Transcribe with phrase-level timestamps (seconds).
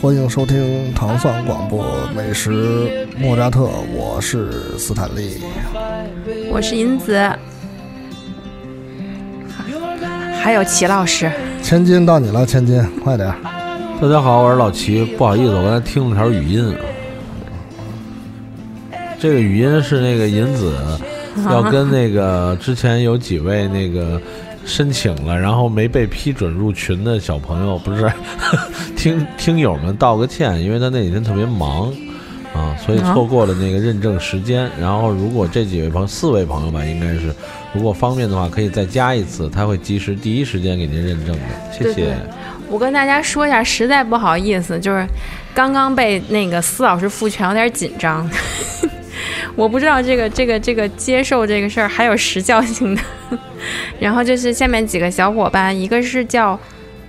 [0.00, 5.38] 欢迎收听糖蒜广播美食莫扎特，我是斯坦利，
[6.50, 7.18] 我是银子，
[10.38, 11.30] 还有齐老师。
[11.62, 13.34] 千金到你了，千金，快点！
[14.00, 16.76] 大家好，我是老齐，不好意思，我刚才听了条语音，
[19.18, 20.76] 这个语音是那个银子
[21.50, 24.20] 要跟那个之前有几位那个。
[24.66, 28.12] 申请了，然后没被批准入群的小朋友，不是
[28.96, 31.90] 听听友们道个歉，因为他那几天特别忙
[32.52, 34.68] 啊，所以错过了那个认证时间。
[34.78, 37.32] 然后，如果这几位朋友四位朋友吧，应该是
[37.72, 41.42] 如果方便的话，可以再加一次，他会及时第一时间给您认证的。
[41.72, 42.16] 谢谢。
[42.68, 45.06] 我跟大家说一下，实在不好意思，就是
[45.54, 48.28] 刚刚被那个司老师复权，有点紧张。
[49.56, 53.02] 我不知道这个这个这个接受这个事儿还有时效性的，
[53.98, 56.58] 然后就是下面几个小伙伴，一个是叫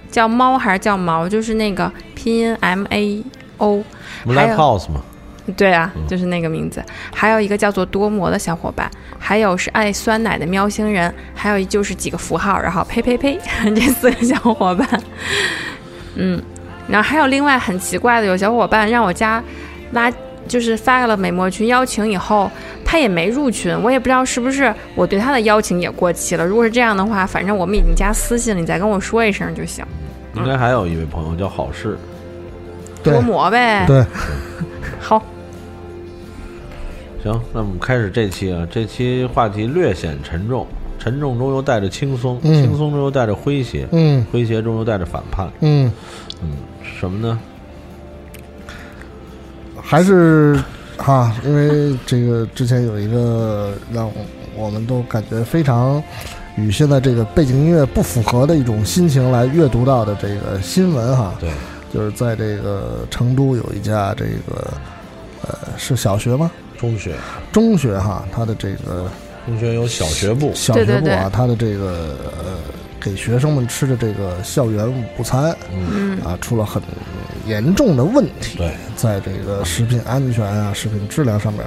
[0.09, 3.22] 叫猫还是叫毛，就是那个拼音 M A
[3.58, 3.84] O，
[4.34, 5.02] 还有 House 吗？
[5.58, 6.81] 对啊，就是那个名字。
[7.14, 8.89] 还有一个叫做多魔的小伙伴，
[9.20, 13.38] 还有是爱酸奶的喵星人，还有就是几个符号，然后呸呸呸，
[13.76, 14.88] 这四个小伙伴。
[16.16, 16.42] 嗯，
[16.88, 19.44] 然后还有另外很奇怪的，有小伙伴让我加
[19.92, 20.09] 拉。
[20.48, 22.50] 就是发了美墨群邀请以后，
[22.86, 26.45] 他也没入群，我也不知道是不是我对他的邀请也过期了。
[26.45, 29.86] 如果是这样的话，反正我们已经加私信了，你再跟我说一声就行。
[30.36, 31.98] 应该还有一位朋友叫好事，
[33.04, 33.86] 多磨呗。
[33.88, 34.06] 对，
[35.02, 35.23] 好。
[37.23, 40.66] 行，那我们开始这期啊，这期话题略显沉重，
[41.00, 45.92] 沉重中又带着轻松，轻松中又带着诙谐，嗯，诙谐中又带着反叛，嗯
[46.44, 46.52] 嗯，
[46.84, 47.39] 什么呢？
[49.90, 50.62] 还是
[50.98, 54.12] 哈，因为这个之前有一个让
[54.54, 56.04] 我们都感觉非常
[56.58, 61.34] 与现在这个背景音乐不符合的一种心情来阅读到的这个新闻哈。
[61.40, 61.50] 对，
[61.94, 64.73] 就是在这个成都有一家这个
[65.44, 66.52] 呃是小学吗？
[66.78, 67.16] 中学。
[67.54, 69.10] 中学哈，它的这个
[69.45, 72.58] 中学有小学部，小学部啊，它的这个呃
[73.00, 74.86] 给学生们吃的这个校园
[75.17, 76.84] 午餐，嗯啊出了很。
[77.48, 81.64] 严重的问题，对，在这个食品安全啊、食品质量上面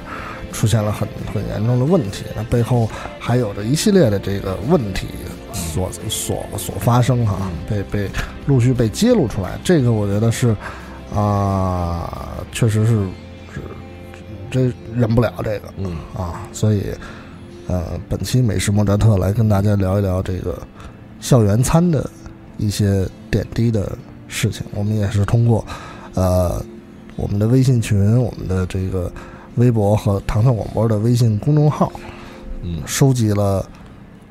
[0.51, 5.07] 出现了很很严重的问题，那背后还有着一系列的这个问题
[5.53, 8.09] 所所所发生哈，被被
[8.45, 10.55] 陆续被揭露出来，这个我觉得是
[11.13, 12.91] 啊，确实是
[13.53, 13.61] 是
[14.49, 15.95] 这忍不了这个，嗯。
[16.15, 16.85] 啊，所以
[17.67, 20.61] 呃，本期美食莫扎特来跟大家聊一聊这个
[21.19, 22.09] 校园餐的
[22.57, 23.97] 一些点滴的。
[24.33, 25.63] 事情，我们也是通过，
[26.13, 26.63] 呃，
[27.17, 29.11] 我们的微信群、我们的这个
[29.55, 31.91] 微博和糖糖广播的微信公众号，
[32.63, 33.63] 嗯，收集了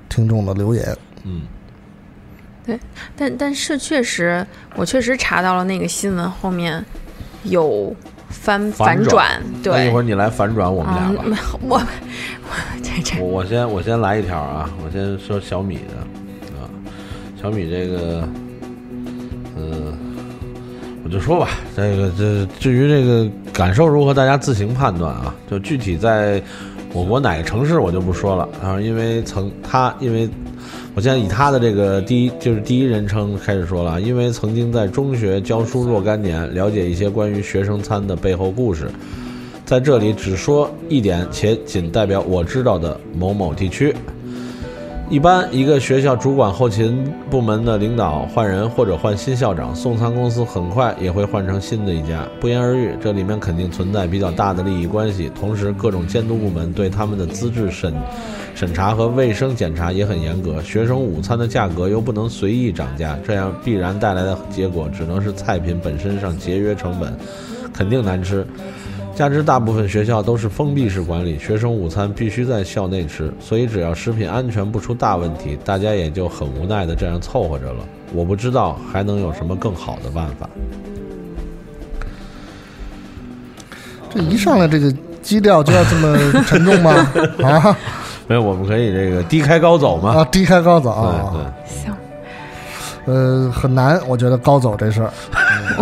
[0.08, 1.42] 听众的留言，嗯，
[2.64, 2.80] 对，
[3.14, 4.44] 但但是确实，
[4.74, 6.82] 我确实查到了那个新闻后面
[7.44, 7.94] 有
[8.30, 11.24] 翻反转，对，一会儿你来反转我们俩吧，
[11.60, 11.82] 我 我
[12.82, 16.64] 这这，我我先我先来一条啊，我先说小米的啊，
[17.40, 18.26] 小米这个。
[19.60, 19.92] 嗯，
[21.04, 25.34] 我就说吧，这个这至于这个感受如何，大家自行判断啊。
[25.50, 26.42] 就具体在
[26.92, 30.28] 我国哪个城市，我就不说了啊，因为曾他，因为
[30.94, 38.90] 我现在以他的这个第一就是第一人称开始说了，因为曾经在中学教书若干年，了解一些关于学生餐的背后故事，
[39.64, 43.94] 在这里只说一点，且仅代表我知道的某某地区。
[45.10, 52.24] 一般一个学校主管后勤部门的领导换人或者换新校长，送餐公司很快也会换成新的一家。
[52.38, 55.28] 不言而喻，这里面肯定存在比较大的利益关系。
[55.34, 57.92] 同时，各种监督部门对他们的资质审
[58.54, 60.62] 审查和卫生检查也很严格。
[60.62, 67.12] 学生午餐的价格又不能随意涨价，这样必然带来的结果只能是菜品本身上节约成本，
[67.72, 68.46] 肯定难吃。
[69.14, 77.84] 加之大部分学校都是封闭式管理，学生午餐必须在校内吃，所以只要食品安全不出大问题，大家也就很无奈的这样凑合着了。
[78.14, 80.48] 我不知道还能有什么更好的办法。
[84.08, 84.90] 这一上来这个
[85.20, 86.90] 基调就要这么沉重吗？
[87.44, 87.76] 啊，
[88.26, 90.16] 没有，我们可以这个低开高走嘛。
[90.16, 91.30] 啊，低开高走啊。
[91.34, 91.76] 对。
[91.76, 91.94] 行。
[93.04, 95.12] 呃，很难，我觉得高走这事儿。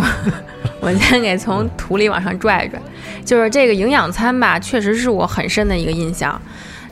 [0.81, 2.81] 我先给从土里往上拽一拽，
[3.29, 6.41] 就是这个营养餐吧，确实是我很深的一个印象。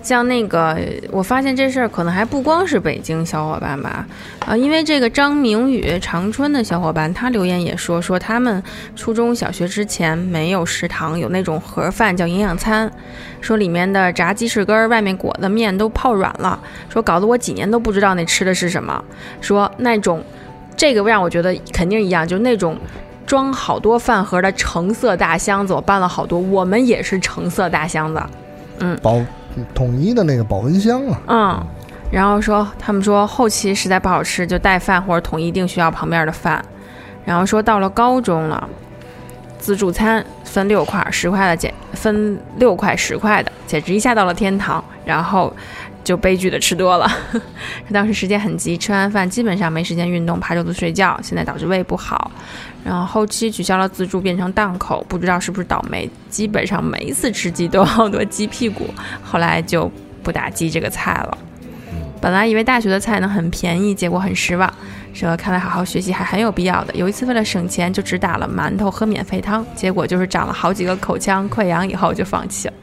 [0.03, 0.79] 像那个，
[1.11, 4.07] 我发现这事儿可能还不光是北京小伙伴吧，
[4.45, 8.63] 啊，因为这个张明宇长春的小伙伴，他留言也说说他们
[8.95, 12.93] 初中小学之前没有食堂，有那种盒饭叫营养餐，
[13.41, 16.61] 说里面的炸鸡翅根儿，外面裹的面都泡软了，
[16.91, 19.03] 说搞得我几年都不知道那吃的是什么，
[19.41, 20.23] 说那种，
[20.77, 22.79] 这个让我觉得肯定一样，就那种。
[23.27, 26.39] 装好多饭盒的橙色大箱子，我搬了好多。
[26.39, 28.23] 我们也是橙色大箱子，
[28.79, 29.21] 嗯保
[29.75, 31.67] 统一的那个保温箱啊，嗯。
[32.09, 36.65] 然后说他们说后期实在不好吃，就带饭或者统一订学校旁边的饭。
[37.25, 38.69] 然后说到了高中了，
[39.59, 44.83] 自助餐分六块十块的，简分六块十块的，简直一下到了天堂。
[45.05, 45.53] 然后
[46.05, 47.11] 就悲剧的吃多了，
[47.93, 52.31] 当时时间很急，吃完饭基本上没时间运动，爬桌子睡觉，现在导致胃不好。
[52.87, 58.89] 然后后期取消了自助，变成档口，不知道是不是倒霉，基本上每一次吃鸡都有好多鸡屁股。
[59.25, 59.91] 后来就
[60.23, 61.39] 不打鸡这个菜了。
[62.21, 64.73] 本来以为大学的菜呢很便宜，结果很失望。
[65.13, 66.95] 说看来好好学习还很有必要的。
[66.95, 72.75] 有一次为了省钱，就只打了馒头喝免费汤，结果就是长了好几个口腔溃疡，以后就放弃了。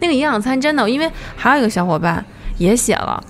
[0.00, 2.24] 那个营养餐真的，因为还有一个小伙伴
[2.58, 3.22] 也写了，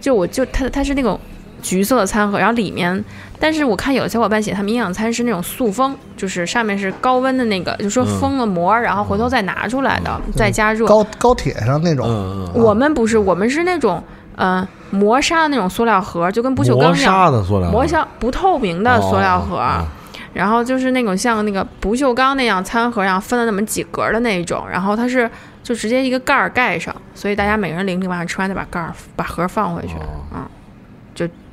[0.00, 1.18] 就我就他他是那种
[1.60, 3.04] 橘色的餐盒，然后里面，
[3.42, 10.86] 但是我看有的小伙伴写他们营养餐是那种塑封，就是上面是高温的那个，就说封了膜，然后回头再拿出来的，再加热。
[10.86, 14.00] 高高铁上那种，嗯嗯，我们不是，我们是那种。
[14.36, 19.86] 嗯，磨砂的那种塑料盒，就跟不锈钢磨一样，砂的塑料，磨砂不透明的塑料盒，哦
[20.32, 25.30] 然后就是那种像那个不锈钢那样餐盒一样分了那么几格的那一种，然后它是
[25.62, 30.24] 就直接一个盖儿盖上，所以大家每个人领领完吃完再把盖儿把盒放回去，哦。
[30.34, 30.61] 嗯，就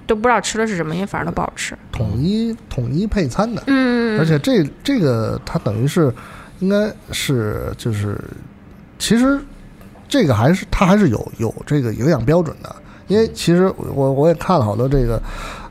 [0.10, 1.78] 都不知道吃的是什么，因为反正都不好吃。
[1.92, 6.12] 统一统一配餐的，嗯，而且这这个它等于是
[6.60, 8.20] 应该是就是
[8.98, 9.40] 其实
[10.08, 12.76] 这个还是它还是有有这个营养标准的，
[13.08, 15.22] 因为其实我我也看了好多这个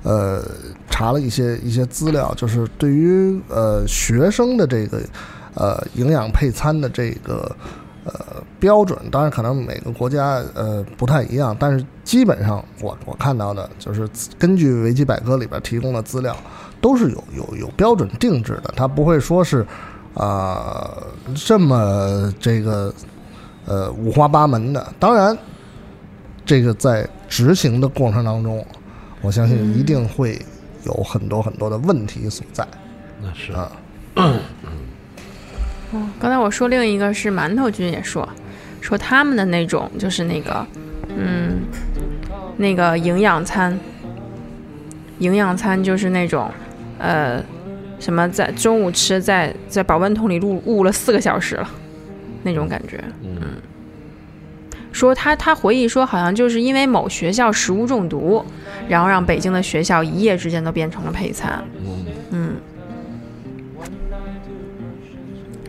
[0.05, 0.43] 呃
[0.89, 5.03] 查了一些一些资料，就是对于呃学生的这个
[5.55, 7.55] 呃营养配餐的这个。
[8.09, 14.09] 呃，标准当然可能每个国家呃不太一样，但是基本上我我看到的就是
[14.39, 16.35] 根据维基百科里边提供的资料，
[16.81, 19.67] 都是有有有标准定制的，它不会说是
[20.15, 20.97] 啊、
[21.35, 22.93] 这么这个
[23.67, 24.93] 呃五花八门的。
[24.99, 25.37] 当然，
[26.47, 28.65] 这个在执行的过程当中，
[29.21, 30.41] 我相信一定会
[30.85, 32.67] 有很多很多的问题所在
[33.21, 33.71] 那是啊。
[35.93, 38.29] 哦，刚才我说另一个是馒头君也说，
[38.81, 40.67] 说他们的那种就是那个，
[41.17, 41.61] 嗯，
[42.59, 43.79] 那个营养餐，
[45.19, 46.51] 营养餐就是那种，
[46.99, 47.43] 呃，
[47.99, 51.71] 什么在中午吃，在在保温桶里捂捂了四个小时了，
[52.43, 53.03] 那种感觉。
[53.23, 53.41] 嗯。
[54.91, 58.45] 说他他回忆说，好像就是因为某学校食物中毒，
[58.89, 61.63] 然后让北京的学校一夜之间都变成了配餐。
[62.31, 62.57] 嗯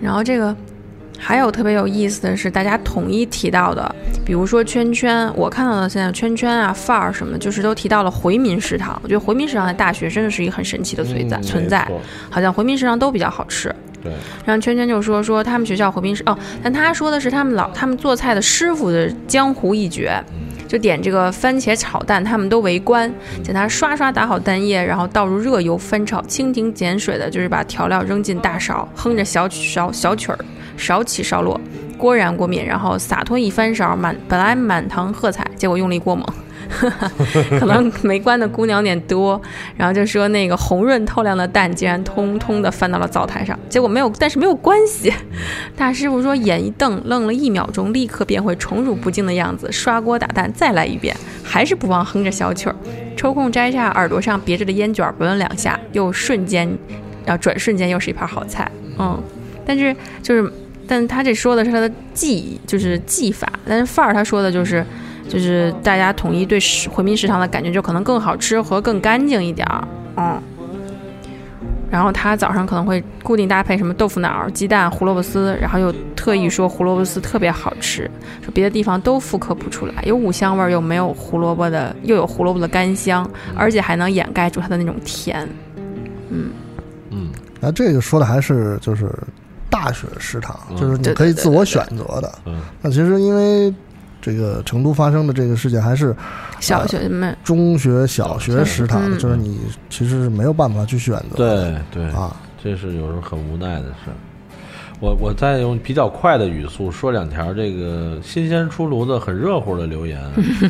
[0.01, 0.55] 然后这个
[1.17, 3.93] 还有特别有意思的是，大家统一提到的，
[4.25, 8.97] 比如说圈圈，我看到的现在圈圈啊、范儿什么，就是都提到了回民食堂。
[9.03, 11.87] 我觉得回民食堂在大学真的是一个很神奇的存在、嗯存在
[12.29, 13.73] 好像回民食堂都比较好吃。
[14.01, 14.13] 对，
[14.45, 20.23] 然后圈圈就说说他们学校回民食哦，但他说的是他们老他们做菜的师傅的江湖一绝，
[20.69, 23.11] 就点这个番茄炒蛋，他们都围观，
[23.43, 30.37] 见他刷刷打好蛋液，然后倒入热油翻炒，蜻蜓点水的，就是把调料扔进大勺，哼着小曲小小曲儿，
[30.77, 31.59] 勺起勺落，
[31.97, 36.23] 锅燃锅灭，然后洒脱一翻勺，满本来满堂喝彩，结果用力过猛。
[37.59, 39.41] 可能没关的姑娘有点多，
[39.75, 45.11] 然后就说那个红润透亮的蛋竟然通通的翻到了灶台上，结果没有，但是没有关系。
[45.75, 52.75] 大师傅说眼一瞪，愣了一秒钟，立刻变回宠辱不惊的样子，刷锅打蛋再来一遍，还是不忘哼着小曲儿，
[53.17, 56.67] 抽空摘下耳朵上别着的烟卷闻了两下，又瞬间，
[57.25, 58.71] 然后转瞬间又是一盘好菜。
[58.97, 59.21] 嗯，
[59.65, 60.53] 但是就是，
[60.87, 64.85] 但他这说的是他的技，就是技法，但是范儿他说的就是。
[65.29, 70.41] 就是大家统一对食回民食堂的感觉，就可能更好吃和更干净一点儿，嗯。
[71.91, 78.03] 然后他早上可能会固定搭配什么豆腐脑、鸡蛋、胡萝卜丝，然后又特意说胡萝卜丝特别好吃，
[78.43, 85.49] 说别的地方都复刻不出来，有五香味儿又没有胡萝卜的，又有胡萝卜的干香，而且还能掩盖住它的那种甜。
[86.29, 86.51] 嗯
[87.09, 89.11] 嗯那这个说的还是就是
[89.67, 92.31] 大学食堂，嗯就是你可以自我选择的。
[92.45, 93.73] 嗯那其实因为
[94.21, 96.15] 这个成都发生的这个事件，还是
[96.59, 99.59] 小学们，中学、小学食堂，嗯就是你
[99.89, 101.81] 其实是没有办法去选择的。
[101.91, 104.15] 对对，啊，这是有时候很无奈的事儿。
[105.01, 110.19] 我我再用比较快的语速说两条这个新鲜出炉的很热乎的留言，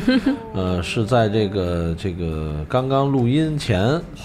[0.54, 3.82] 呃，是在这个这个刚刚录音前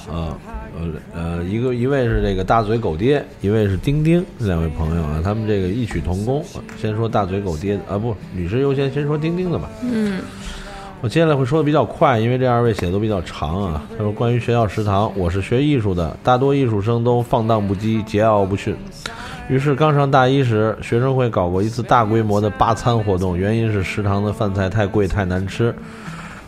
[0.07, 0.37] 啊，
[0.77, 6.43] 呃呃，一个一位是这个大嘴狗爹，一位是丁丁，这两位朋友啊，他们这个异曲同工。
[6.79, 9.67] 先说大嘴狗爹啊，不，女士优先，先说丁丁的吧。
[9.81, 10.21] 嗯，
[11.01, 13.83] 我接下来会说的比较快，因为这二位写的都比较长啊。
[13.97, 18.75] 他说关于学校食堂，我是学艺术的，大多艺术生都放荡不羁、桀骜不驯。
[19.47, 25.73] 于是刚上大一时，学生会搞过一次大规模的罢餐活动，原因是食堂的饭菜太贵、太难吃。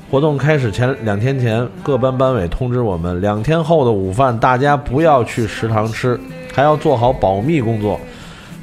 [0.10, 6.20] 活动开始前两天前，各班班委通知我们，两天后的午饭大家不要去食堂吃，
[6.54, 8.00] 还要做好保密工作。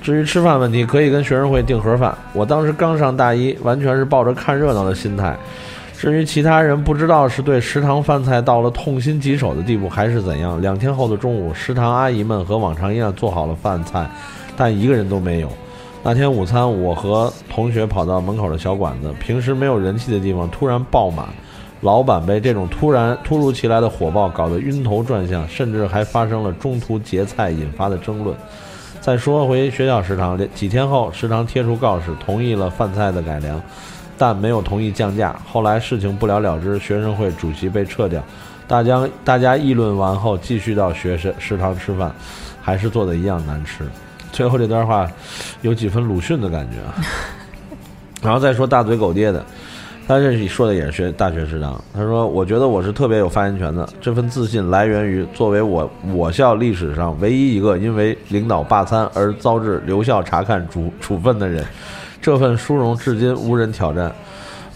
[0.02, 2.16] 至于吃饭问题，可以跟学生会订盒饭。
[2.32, 5.36] 我当时刚上大一，完全是抱着看热闹的心态。
[6.04, 10.60] 至于其他人，不知道是对食堂饭菜到了痛心疾首的地步，还是怎样。
[10.60, 14.06] 两天后的中午，食堂阿姨们和往常一样做好了饭菜，
[14.54, 15.48] 但一个人都没有。
[16.02, 21.26] 那天午餐，我和同学跑到门口的小馆子，平时没有人气的地方突然爆满，
[21.80, 28.36] 老板被这种突然突如其来的火爆搞得晕头转向，甚至还发生了中途结菜引发的争论。
[29.00, 33.58] 再说回学校食堂，几天后，食堂贴出告示，同意了饭菜的改良，
[34.16, 35.34] 但没有同意降价。
[35.46, 38.22] 后来事情不了了之，学生会主席被撤掉，
[38.66, 42.14] 大家大家议论完后，继续到学生食堂吃饭，
[42.60, 43.84] 还是做的一样难吃。
[44.32, 45.08] 最后这段话
[45.62, 46.94] 有几分鲁迅的感觉啊。
[48.22, 49.44] 然后再说大嘴狗爹的，
[50.08, 51.78] 他这说的也是学大学食堂。
[51.92, 61.62] 他说：“我觉得我是特别有发言权的，这份自信来源于作为我我校历史上唯一一个因为领导罢餐而遭致留校察看处处分的人，
[62.24, 64.10] 这份殊荣至今无人挑战。”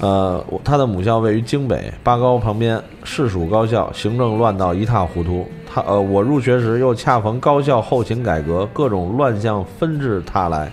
[0.00, 5.48] 呃，他的母校位于京北八高旁边，市属高校，行政乱到一塌糊涂。
[5.66, 10.70] 他呃，我入学时又恰逢高校后勤改革，各种乱象纷至沓来。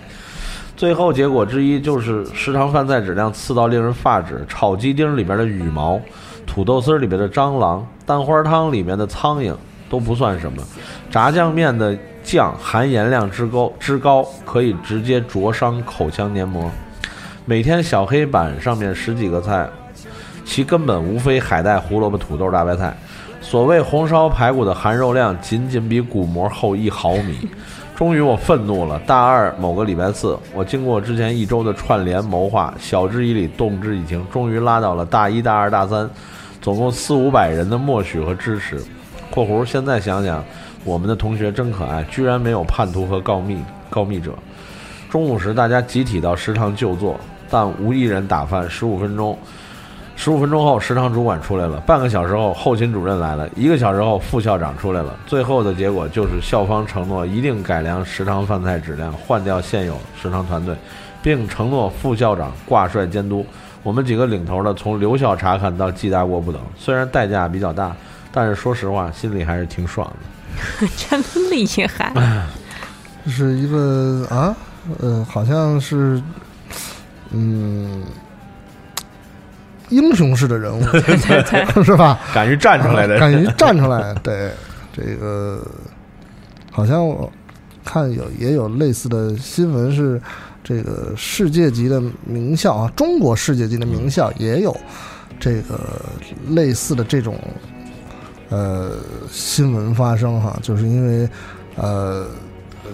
[0.76, 5.98] 最后结果之一就是食堂饭菜质量次到令人发指，炒鸡丁里边的羽毛，
[6.46, 9.54] 土豆丝里边的蟑螂，蛋花汤里面的苍蝇
[9.88, 10.62] 都不算什么，
[11.10, 16.70] 炸酱面的酱含盐量之高之高，可以直接灼伤口腔黏膜。
[17.44, 19.68] 每天小黑板上面十几个菜，
[20.44, 22.96] 其根本无非海带、胡萝卜、土豆、大白菜。
[23.40, 27.48] 所谓红烧排骨的含肉量仅仅比骨膜厚一毫米。
[27.94, 28.98] 终于我愤怒了。
[29.06, 36.10] 大二某个礼拜四，我经过之前一周的串联谋划，晓之以理，动之以情，终于拉到了大一、大二、大三，
[36.60, 38.82] 总共四五百人的默许和支持。
[39.30, 40.42] （括弧现在想想，
[40.84, 43.58] 我们的同学真可爱，居然没有叛徒和告密
[43.90, 44.32] 告密者。）
[45.10, 47.18] 中午时，大家集体到食堂就坐。
[47.48, 48.68] 但无一人打饭。
[48.68, 49.38] 十五分钟，
[50.16, 51.78] 十五分钟后，食堂主管出来了。
[51.86, 53.48] 半个小时后，后勤主任来了。
[53.54, 55.14] 一个小时后，副校长出来了。
[55.26, 60.74] 最后的结果就是校方承诺一定改良食堂饭菜质量，换掉现有食堂团队，
[61.22, 63.46] 并承诺副校长挂帅监督。
[63.84, 66.60] 我们几个领头的从留校察看到记大过不等。
[66.76, 67.94] 虽然代价比较大，
[68.36, 70.06] 但是说实话，心里还是挺爽
[70.80, 70.86] 的。
[71.08, 72.12] 真厉害！
[73.24, 74.54] 这是一个啊，
[75.00, 76.22] 呃，好像是。
[77.30, 78.04] 嗯，
[79.88, 80.80] 英雄式的人物，
[81.82, 82.20] 是吧？
[82.32, 84.14] 敢于站出来的，敢于站出来。
[84.22, 84.52] 对，
[84.92, 85.60] 这个
[86.70, 87.30] 好像我
[87.84, 90.22] 看有也有类似的新闻，是
[90.62, 94.74] 这个世界级的名校啊，中国世界级的名校也有
[95.40, 95.80] 这个
[96.50, 97.36] 类似的这种
[98.48, 98.92] 呃
[99.30, 101.28] 新闻发生哈，就是因为
[101.76, 102.26] 呃。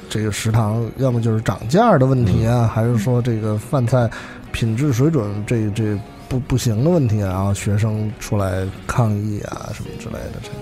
[0.09, 4.09] 这个食堂要么就是涨价的问题啊，还是说这个饭菜
[4.51, 5.99] 品质水准这这
[6.31, 7.29] 不不行的问题啊？
[7.29, 10.59] 然后学生出来抗议啊什么之类的这种。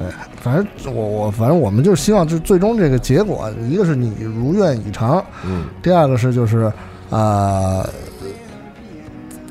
[0.00, 0.06] 哎，
[0.42, 6.70] 反正我我反正我们就是希望，就最终这个结果，一个是你如愿以偿，嗯，第二个是就是
[7.08, 7.88] 啊，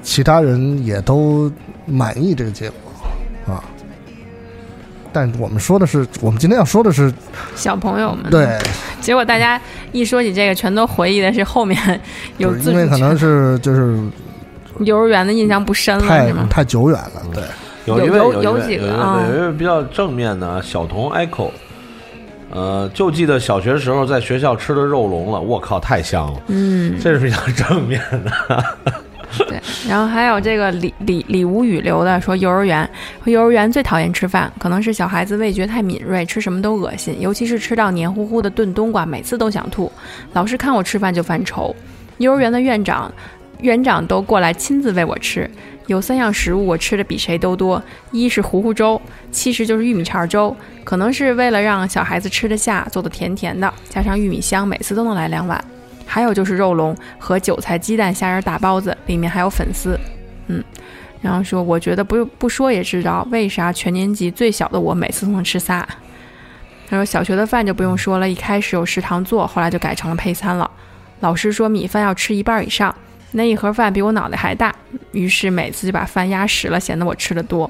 [0.04, 1.50] 其他人也都
[1.86, 2.85] 满意这个结果啊。
[5.16, 7.10] 但我们说的是，我们今天要说的是
[7.56, 8.30] 小朋友们。
[8.30, 8.60] 对，
[9.00, 9.60] 结果大家
[9.94, 11.80] 一说起这个，全都回忆的是后面
[12.38, 13.98] 有自因为可能是就是
[14.80, 17.22] 幼儿园的印象不深了，太太久远了。
[17.34, 17.44] 对，
[17.86, 21.50] 有一位有有几个有一位比较正面的小童 Echo，
[22.52, 26.42] 呃，就记得小学时候在学校吃的肉龙了，我靠，太香了。
[26.48, 28.66] 嗯，这是比较正面的。
[29.88, 32.90] 然后还有这个李李李无语留的说，幼儿园
[33.24, 39.92] 说幼儿园最讨厌吃饭，可能是小孩子味觉太敏锐，吃什么都恶心，尤其是吃到黏糊糊的炖冬瓜，每次都想吐。
[40.34, 41.76] 老师看我吃饭就犯愁。
[42.18, 43.14] 幼儿园的院长
[43.62, 45.50] 园长都过来亲自喂我吃，
[45.88, 47.82] 有三样食物我吃的比谁都多，
[48.12, 55.64] 一是糊糊粥，其实就是玉米碴粥，可能是为了让小孩子吃得下，做的甜甜的，加上玉米香，每次都能来两碗。
[56.16, 60.00] 还有就是肉龙和韭菜鸡蛋虾仁大包子，里面还有粉丝，
[60.48, 60.64] 嗯，
[61.22, 65.86] 然后说我觉得不不说也知道为啥全年级最小的我每次都能吃仨。
[66.90, 70.72] 他说小学的饭就不用说了，一开始有食堂做，后来就改成了配餐了。
[71.20, 72.96] 老师说米饭要吃一半以上，
[73.32, 74.74] 那一盒饭比我脑袋还大，
[75.12, 77.70] 于是每次就把饭压实了，显得我吃的多。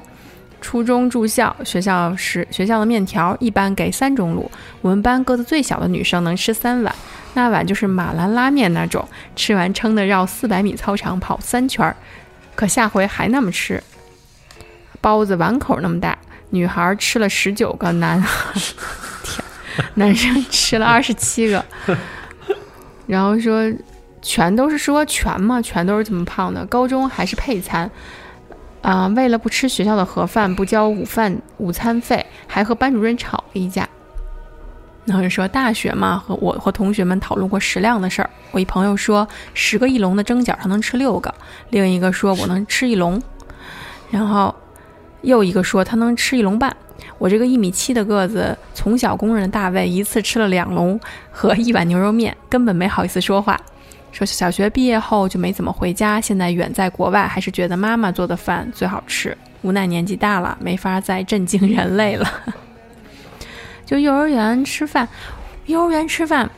[0.60, 4.48] 初中住校，学校是学校的面条一般给三种卤，
[4.82, 6.94] 我们班个子最小的女生能吃三碗，
[7.36, 11.94] 那碗就是马兰拉面那种，吃完撑的绕四百米操场跑三圈儿，
[12.54, 13.82] 可下回还那么吃。
[15.02, 16.16] 包子碗口那么大，
[16.48, 18.18] 女孩吃了十九个，男
[19.22, 19.44] 天，
[19.96, 21.62] 男生吃了二十七个，
[23.06, 23.70] 然后说
[24.22, 26.64] 全都是说全嘛，全都是这么胖的。
[26.64, 27.90] 高中还是配餐。
[28.80, 33.86] 啊、为了不吃学校的盒饭，不交午饭午餐费，还和班主任吵了一架。
[35.06, 38.28] 然后说大学嘛，和我和同学们讨论过食量的事儿。
[38.50, 41.32] 我一朋友说，十个一笼的蒸饺他能吃六个，
[41.70, 43.22] 另一个说我能吃一笼，
[44.10, 44.54] 然后
[45.22, 46.74] 又一个说他能吃一笼半。
[47.18, 50.98] 我这个一米七的个子，从小公认的大胃，一次吃了两笼
[51.30, 53.58] 和一碗牛肉面，根本没好意思说话。
[54.10, 59.36] 说小学毕业后就没怎么回家，现在远在国外，还是觉得妈妈做的饭最好吃。
[59.62, 62.28] 无奈年纪大了，没法再震惊人类了。
[63.86, 65.08] 就幼儿园吃饭，
[65.66, 66.50] 幼儿园吃饭，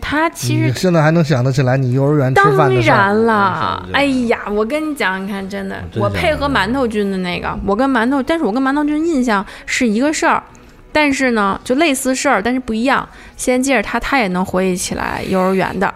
[0.00, 2.96] 他其实现在还能想得起来你幼儿园吃当饭的事儿？
[2.96, 10.42] 然了嗯，哎呀，我跟你讲，你看，真的，我配合馒头君的那个，我跟馒头，但是我跟馒头君印象是一个事儿，
[10.92, 13.06] 但是呢，就类似事儿，但是不一样。
[13.36, 15.92] 先接着他，他也能回忆起来幼儿园的，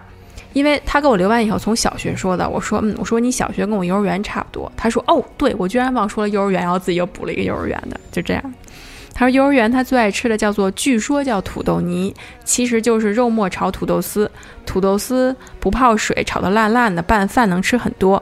[0.53, 8.53] 因为他给我留完以后，从小学说的，我说，嗯，我说你小学跟我幼儿园差不多，他说，哦，对我居然忘说了幼儿园，然后自己又补了一个幼儿园的，就这样。
[9.15, 14.29] 他说幼儿园他最爱吃的叫做，据说叫土豆泥，其实就是肉末炒土豆丝，
[14.65, 18.21] 土豆丝不泡水，炒得烂烂的，拌饭能吃很多。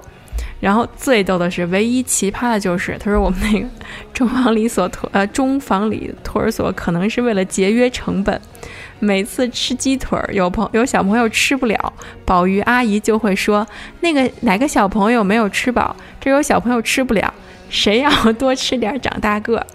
[0.60, 3.68] 然后最逗的是，唯一奇葩的就是，他说我们那个
[4.14, 8.40] 中房里所托呃中房里托儿所可能是为了节约成本，
[9.00, 13.68] 每次吃鸡腿儿，有朋有小朋友吃不了，保育阿姨就会说
[14.02, 17.34] 那个哪个小朋友没有吃饱，这有小朋友吃不了，
[17.70, 19.66] 谁要多吃点长大个。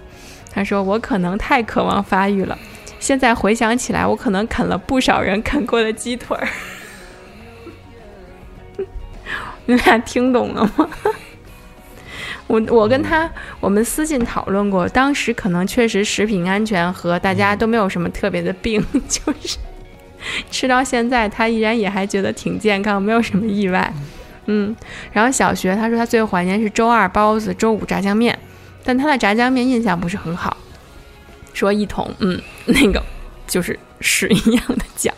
[0.58, 2.58] 他说我可能太渴望发育了，
[2.99, 6.49] 现在回想起来，我可能啃了不少人啃过的鸡腿儿。
[9.66, 10.88] 你俩听懂了吗？
[12.49, 19.58] 我我跟他我们私信讨论过，当时可能确实食品安全和大家都没有什么特别的病， 就是
[20.50, 23.92] 吃到现在他依然也还觉得挺健康，没有什么意外。
[24.47, 24.75] 嗯，
[25.12, 28.36] 然后小学他说他最怀念是周二包子，周五炸酱面，
[28.89, 30.57] 但他的炸酱面印象不是很好，
[31.53, 33.05] 说一桶嗯那个
[33.47, 35.15] 就是屎一样的酱，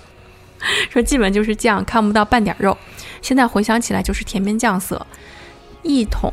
[0.91, 2.77] 说基本就是酱，看不到半点肉。
[3.23, 5.07] 现在回想起来就是甜面酱色，
[5.85, 6.33] 一桶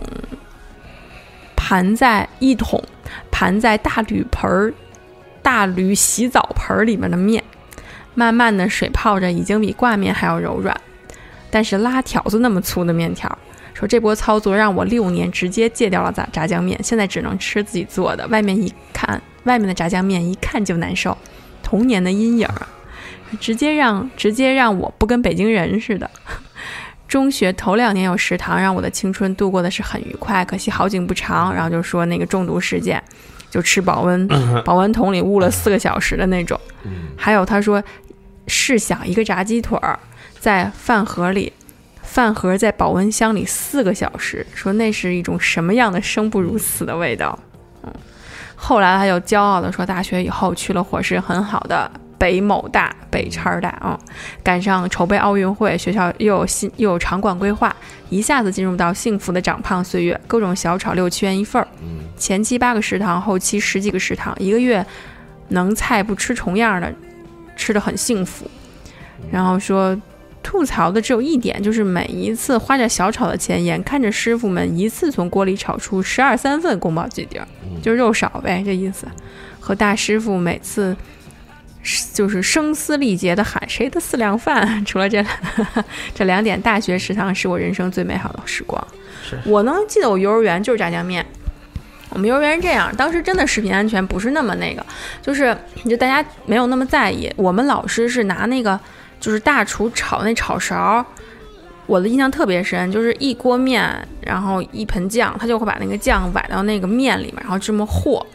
[1.56, 2.84] 盘在一桶
[3.30, 4.74] 盘在大铝盆儿、
[5.44, 7.44] 大铝洗澡盆儿里面的面，
[8.16, 10.76] 慢慢的水泡着，已经比挂面还要柔软，
[11.52, 13.38] 但是拉条子那么粗的面条。
[13.78, 18.26] 说这波操作让我六年直接戒掉了炸炸酱面，现在只能吃自己做的。
[18.30, 21.16] 外面一看，外面的炸酱面一看就难受，
[21.62, 22.68] 童年的阴影啊，
[23.40, 26.10] 直接让直接让我不跟北京人似的。
[27.08, 31.54] 中学头两年有食堂，让我的青春度过的是很愉快，可惜好景不长。
[31.54, 33.02] 然后就说那个中毒事件，
[33.52, 34.28] 就吃保温
[34.66, 36.60] 保温桶里捂了四个小时的那种。
[37.16, 37.82] 还有他说，
[38.48, 40.00] 试想一个炸鸡腿儿
[40.40, 41.54] 在饭盒里，
[42.08, 47.38] 饭盒在保温箱里四个小时，说那是一种什么样的生不如死的味道。
[47.84, 47.94] 嗯，
[48.56, 51.92] 后来他又骄傲的说，大学以后去了伙食很好的。
[52.20, 57.76] 北某大、北叉大啊、嗯，赶上筹备奥运会，学校又有新又有场馆规划，
[58.10, 61.68] 一下子进入到幸福的长胖岁月，各种小炒六七元一份儿，
[62.18, 64.84] 前期八个食堂，后期十几个食堂，一个月
[65.50, 66.92] 能菜不吃重样的，
[67.56, 68.50] 吃的很幸福。
[69.32, 69.96] 然后说
[70.48, 77.42] 吐槽的只有一点，就是每一次花着小炒的钱，眼看着师傅们一次从锅里炒出十二三份宫保鸡丁，
[77.82, 79.06] 就是肉少呗，这意思。
[79.60, 80.96] 和大师傅每次。
[82.14, 84.68] 就是声嘶力竭的喊谁的四两饭？
[84.84, 85.24] 除了这
[86.14, 88.86] 这两点，大学食堂是我人生最美好的时光。
[89.46, 91.26] 我能记得我幼儿园就是炸酱面。
[92.10, 94.86] 我们幼儿园是这样，当时真的食品安全不是那么那个，
[95.22, 95.56] 就是
[95.86, 97.32] 就大家没有那么在意。
[97.38, 98.78] 我们老师是拿那个
[99.20, 101.06] 就是大厨炒那炒勺，
[101.86, 108.26] 我的印象特别深，就是一锅面，然后一盆酱，他就会把那个酱崴到那个面里面，然后这么和。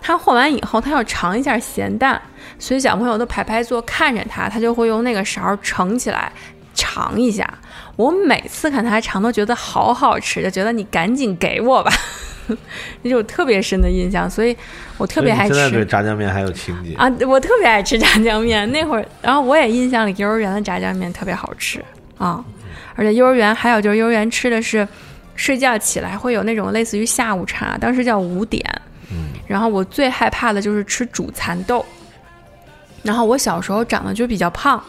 [0.00, 2.20] 他和完以后，他要尝一下咸淡，
[2.58, 6.30] 所以小朋友都排排坐看着他，他就会用那个勺盛起来
[6.74, 7.48] 尝一下。
[7.96, 11.90] 我每次看他尝，都觉得好好吃，就觉得你赶紧给我吧，
[13.02, 14.28] 那种特别深的印象。
[14.28, 14.56] 所以
[14.98, 15.54] 我特别爱吃。
[15.54, 17.10] 现在对炸酱面还有情节啊！
[17.26, 21.82] 我特别爱吃炸酱面，那会儿，然后我也印象里幼儿园的炸酱面特别好吃
[22.18, 22.44] 啊。
[22.94, 24.86] 而且幼儿园还有就是幼儿园吃的是
[25.34, 28.62] 睡觉起来会有那种类似于下午茶，当时叫五点。
[29.10, 31.84] 嗯，然后我最害怕的就是吃煮蚕豆。
[33.02, 34.82] 然后我小时候长得就比较胖，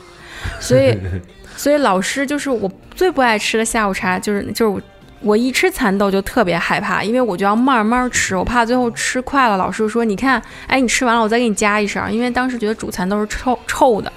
[0.60, 0.98] 所以
[1.58, 4.82] 所以老师就是我最不爱吃的下午茶就是就是我
[5.20, 14.14] 我一吃蚕豆就特别害怕，因为我就要慢慢吃，我怕最后吃快了，老师说你看，哎，你吃完了我再给你加一勺，因为当时觉得煮蚕豆是臭臭的，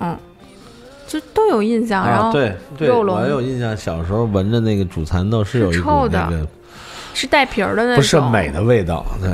[0.00, 0.18] 嗯，
[1.06, 2.04] 就都有印象。
[2.04, 6.26] 然啊，后对对，我有印象，小时候闻着那个煮蚕豆是有一股是臭的。
[6.28, 6.46] 那个
[7.14, 9.06] 是带皮儿的那种，不是美的味道。
[9.22, 9.30] 对，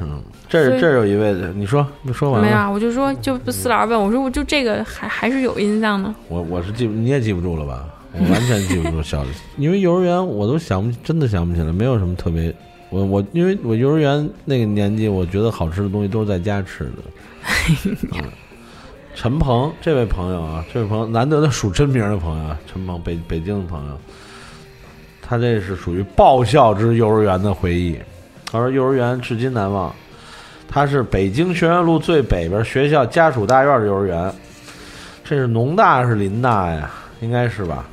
[0.00, 7.84] 嗯，这这有一位，你说你说完了，没有啊，我就说就四老师问我说我就这个还还是有印象的，我我是记，你也记不住了吧？
[8.12, 9.24] 我完全记不住小，
[9.56, 12.54] 因为幼儿园我都想不，真的想不起来，没有什么特别。
[12.90, 16.92] 我我因为我幼儿园那个年纪，我觉得好吃的东西都是在家吃的。
[18.12, 18.22] 嗯
[19.16, 23.96] 陈鹏这位朋友啊，这位朋友难得的数真名的朋友啊，陈鹏北北京的朋友，
[25.22, 27.96] 他这是属于爆笑之幼儿园的回忆。
[28.50, 29.94] 他说幼儿园至今难忘，
[30.68, 34.32] 他是北京学院路最北边学校家属大院的幼儿园，
[35.22, 37.84] 这是农大是林大呀，应该是吧？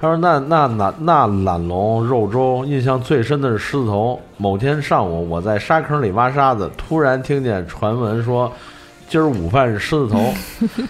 [0.00, 4.20] 他说那那那那懒龙肉粥，印象最深的是狮子头。
[4.36, 8.52] 某天上午，我在沙坑里挖沙子，突然听见传闻说。
[9.08, 10.32] 今儿午饭是狮子头。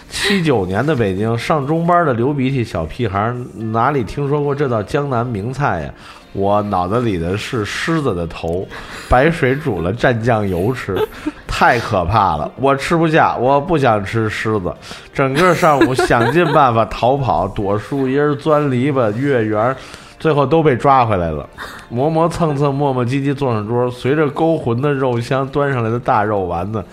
[0.07, 5.93] 七九年的北京，上中班的流鼻涕小屁孩哪里听说过这道江南名菜呀？
[6.33, 8.67] 我脑子里的是狮子的头，
[9.09, 10.95] 白水煮了蘸酱油吃，
[11.45, 14.73] 太可怕了，我吃不下，我不想吃狮子。
[15.13, 19.75] 整个上午想尽办法逃跑，躲树荫、钻篱笆、月圆，
[20.19, 21.47] 最后都被抓回来了。
[21.89, 26.83] 磨磨蹭蹭、磨磨唧唧坐上桌，随着勾魂的肉香端上来的大肉丸子，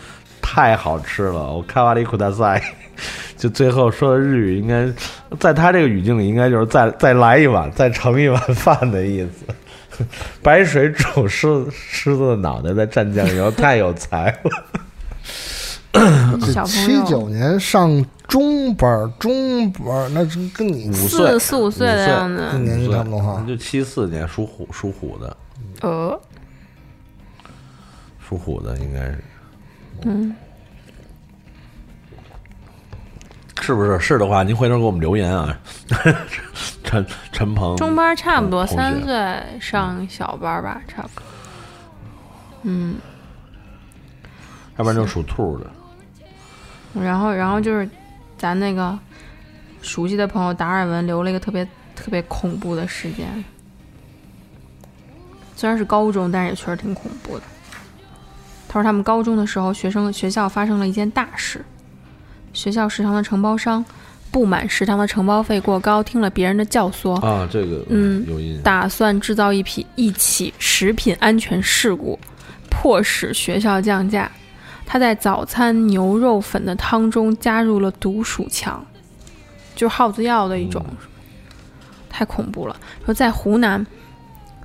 [0.43, 1.53] 太好吃了！
[1.53, 2.61] 我开瓦里苦大赛，
[3.39, 4.93] 就最后说的日语，应该
[5.39, 10.05] 在他这个语境里，应该就是再再来一碗，再盛一碗饭的意思。
[10.43, 14.65] 白水煮狮狮子的脑袋，再蘸酱油，太有才了。
[16.53, 23.45] 小朋七九年上中班儿，中班儿那是跟你五岁四四五岁的样子，跟年纪差不多哈。
[23.49, 25.37] 就七四年属虎，属虎的，
[25.81, 26.21] 呃，
[28.29, 29.25] 属虎的应该是，
[30.03, 30.37] 嗯，
[33.69, 34.01] 是不是？
[34.01, 35.55] 是的话，您回头给我们留言啊。
[36.83, 41.23] 陈陈鹏，中班差不多三岁上小班吧，差不多。
[42.63, 42.97] 嗯，
[44.79, 45.67] 要不然就属兔的。
[46.95, 47.87] 然后然后就是
[48.39, 48.99] 咱那个
[49.83, 51.63] 熟悉的朋友达尔文留了一个特别
[51.95, 53.45] 特别恐怖的事件，
[55.55, 57.45] 虽然是高中，但是也确实挺恐怖的。
[58.67, 61.63] 他说他们高中的时候，学生学校发生了一件大事，
[62.53, 63.85] 学校食堂的承包商
[64.31, 68.63] 不满食堂的承包费过高，听了别人的教唆，啊，这个嗯有印象。
[68.63, 72.19] 打算制造一批一起食品安全事故，
[72.69, 74.31] 迫使学校降价。
[74.85, 78.85] 他在早餐牛肉粉的汤中加入了毒鼠强，
[79.75, 80.85] 就是耗子药的一种，
[82.09, 82.75] 太恐怖了。
[83.05, 83.87] 说在湖南，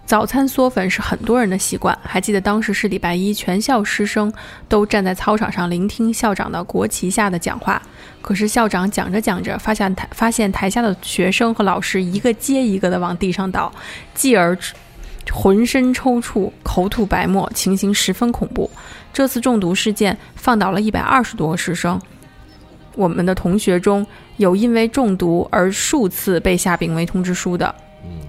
[0.05, 1.97] 早餐嗦粉是很多人的习惯。
[2.03, 4.31] 还记得当时是礼拜一，全校师生
[4.67, 7.81] 都站在操场上聆听校长的国旗下的讲话。
[8.21, 13.71] 可是校长讲着讲着，发现台发现台下的学生和老师一个接一个的往地上倒，
[14.13, 14.57] 继而
[15.31, 18.69] 浑身抽搐、口吐白沫，情形十分恐怖。
[19.13, 21.99] 这次中毒事件放倒了一百二十多个师生，
[22.95, 24.05] 我们的同学中
[24.37, 27.73] 有因为中毒而数次被下病危通知书的，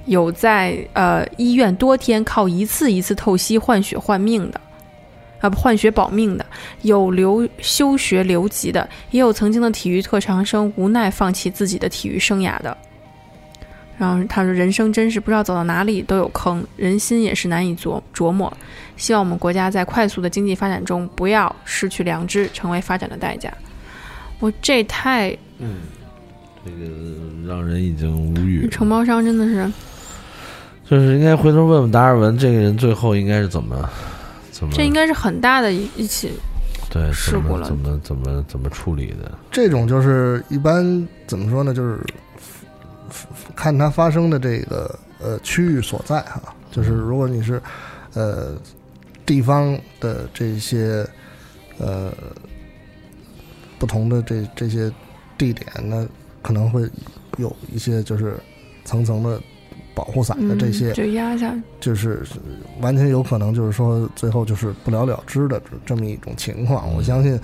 [0.06, 4.60] 有在呃医院多天靠一次一次透析换血换命的。
[5.40, 6.46] 啊，不换血保命的，
[6.82, 12.74] 有留休学留级的，也有曾经的体育特长生无奈放弃自己的体育生涯的。
[13.98, 18.50] 然后他说：“人生真是不知道走到哪里都有坑，人心也是难以琢琢磨。
[18.96, 23.52] 希望我们国家在快速的经济发展中，不要失去良知，成为发展的代价。”
[24.40, 25.36] 我这太
[26.64, 26.90] 这个
[27.46, 28.68] 让人已经无语。
[28.70, 29.70] 承包商真的是，
[30.88, 33.88] 就是应该回头问问达尔文，这个人最后应该是怎么
[34.50, 36.32] 怎么这应该是很大的一一起
[36.90, 39.30] 对事故了怎么怎么怎么怎么处理的？
[39.50, 41.74] 这种就是一般怎么说呢？
[41.74, 41.98] 就是
[43.54, 47.60] 看它发生的这个呃区域所在哈，就是如果你是
[48.14, 48.54] 呃
[49.26, 51.06] 地方的这些
[51.78, 52.12] 呃
[53.78, 54.90] 不同的这这些
[55.36, 56.06] 地点呢，
[56.44, 56.88] 可能会
[57.38, 58.36] 有一些就是
[58.84, 59.40] 层层的
[59.94, 62.22] 保护伞的这些，嗯、就压下，就是
[62.80, 66.94] 完全有可能就是说最后就是不了了之的这么一种情况。
[66.94, 67.40] 我相信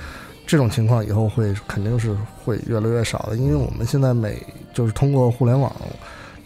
[0.46, 5.74] 这种情况以后会肯定是会越来越少的，因为我们现在每就是通过互联网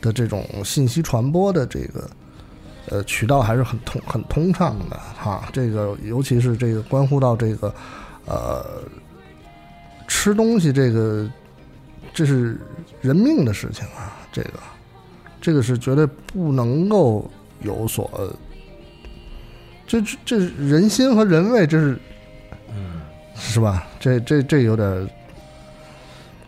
[0.01, 2.09] 的这种信息传播的这个
[2.91, 5.49] 呃渠道还是很通很通畅的哈。
[5.53, 7.75] 这个尤其是这个关乎到这个
[8.27, 8.63] 呃
[10.07, 11.27] 吃东西这个，
[12.15, 12.57] 这是
[13.03, 14.51] 人命的事情啊，这个
[15.41, 18.09] 这个是绝对不能够有所。
[19.87, 21.99] 这这这人心和人味，这是，
[22.71, 23.03] 嗯，
[23.35, 23.87] 是吧？
[24.01, 24.89] 这这这有点，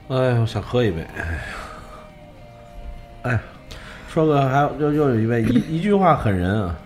[0.09, 1.05] 哎呀，我想喝一杯。
[1.17, 1.39] 哎呀，
[3.23, 3.41] 哎，
[4.09, 6.79] 说个还有又又有一位一一句话狠人啊！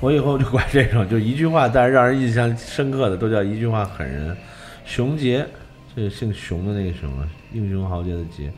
[0.00, 4.36] 我以后就管这种就一句话，但是让人印象深刻的都叫一句话狠人。
[4.84, 5.46] 熊杰，
[5.96, 8.52] 这个姓熊的那个熊啊，英雄豪杰的杰。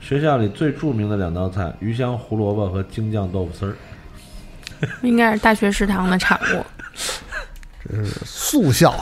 [0.00, 3.74] 学校里最著名的两道菜：鱼香胡萝卜和京酱豆腐丝儿。
[5.02, 6.64] 应该是大学食堂的产物。
[8.24, 8.94] 速效，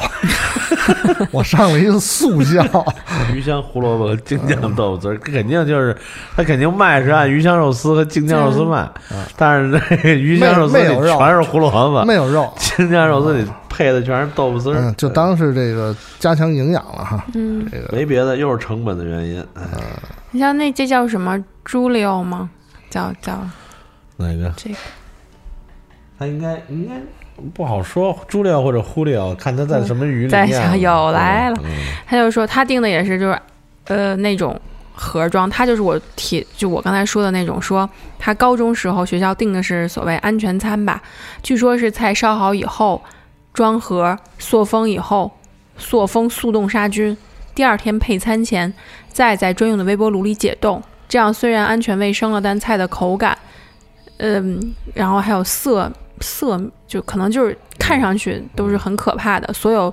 [1.33, 2.65] 我上了一个速效。
[3.35, 5.97] 鱼香胡萝卜和 京酱豆腐丝儿，肯定就是
[6.37, 8.89] 他肯定卖是按鱼香肉丝和京酱肉丝卖，
[9.37, 12.53] 但是那个鱼香肉丝里全是胡萝卜，没有肉。
[12.59, 17.25] 京酱肉丝里配的全是豆腐丝儿，就当是这个加强营养了哈。
[17.35, 19.45] 嗯，这个没别的，又是成本的原因。
[19.55, 19.63] 嗯
[20.33, 22.51] 你像那这叫什么猪柳吗？
[22.91, 23.41] 叫叫
[24.17, 24.53] 哪个？
[24.57, 24.77] 这个。
[26.19, 26.95] 他应该应该
[27.55, 30.81] 不好说，猪料或者忽略啊，看他在什么鱼里在面。
[30.81, 31.57] 有来了，
[32.07, 33.39] 他就说他订的也是就是，
[33.85, 34.59] 呃，那种
[34.95, 35.49] 盒装。
[35.51, 41.03] 他就是我提，就我刚才说的那种，说他高中时候学校订的是所谓安全餐吧，
[41.43, 43.03] 据说是菜烧好以后
[43.53, 45.31] 装盒塑封以后，
[45.77, 47.17] 塑封速冻杀菌，
[47.55, 48.73] 第二天配餐前
[49.09, 53.37] 再在专用的微波炉里解冻，这样虽然安全卫生了，但菜的口感，
[54.17, 55.93] 嗯，然后还有色。
[56.21, 59.93] 色就可能就是看上去都是很可怕的，所有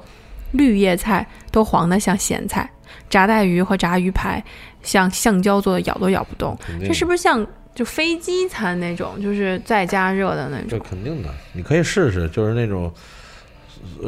[0.51, 2.69] 绿叶菜都黄的像咸菜，
[3.09, 4.43] 炸带鱼和炸鱼排
[4.81, 6.57] 像橡胶做的，咬都咬不动。
[6.85, 10.67] 这是不是像就飞机餐那种，就是再加热的那种？
[10.69, 12.93] 这肯定的，你可以试试，就是那种，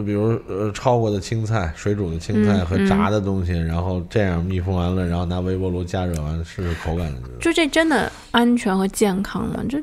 [0.06, 7.12] 比如呃焯过的青菜、水煮的青菜和炸的东西，然后这样密封完了，然后拿微波炉加热完，试试口感。
[7.42, 9.64] 就这真的安全和健康吗？
[9.68, 9.82] 这？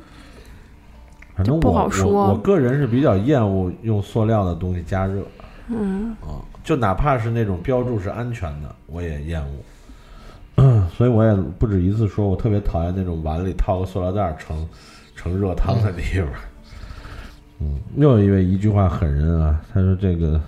[1.43, 2.29] 反正不好说。
[2.29, 5.23] 我个人是比较厌恶用塑料的东西加热。
[5.69, 6.15] 嗯。
[6.21, 10.87] 啊，就哪怕是那种标注是安全的，我也厌恶。
[10.97, 14.69] 所以我也不止一次说，我特别讨厌那种碗里套个塑料袋盛
[15.17, 16.29] 盛热汤的地方。
[17.61, 20.41] 嗯，又有一位一句话狠人啊，他说这个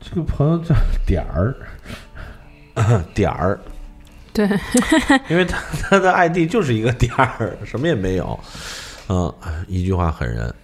[0.00, 0.74] 这个朋友叫
[1.06, 1.54] 点 儿
[3.14, 3.58] 点儿，
[4.32, 4.46] 对，
[5.30, 8.38] 因为他他的 ID 就是一个点儿，什么也没有。
[9.08, 9.32] 嗯，
[9.68, 10.54] 一句话狠人。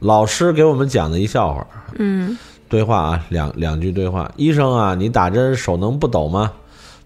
[0.00, 1.66] 老师给我们讲的一笑话。
[1.98, 4.30] 嗯，对话啊，两两句对话。
[4.36, 6.52] 医生啊，你打针手能不抖吗？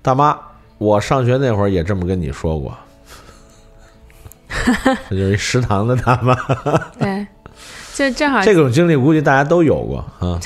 [0.01, 0.39] 大妈，
[0.79, 2.77] 我上学那会儿也这么跟你说过。
[5.11, 6.35] 这就是一食堂的大妈。
[7.01, 7.27] 对，
[7.95, 10.39] 就正好这种经历，估计大家都有过啊。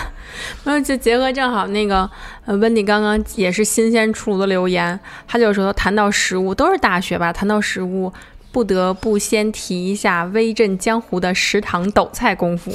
[0.64, 2.08] 没有，就结合正好那个
[2.44, 8.12] 呃，温迪刚刚也是新鲜出炉的留言，他就说谈到食物都是大学吧，谈到食物。
[8.56, 12.74] 不得不先提一下威震江湖的食堂抖菜功夫，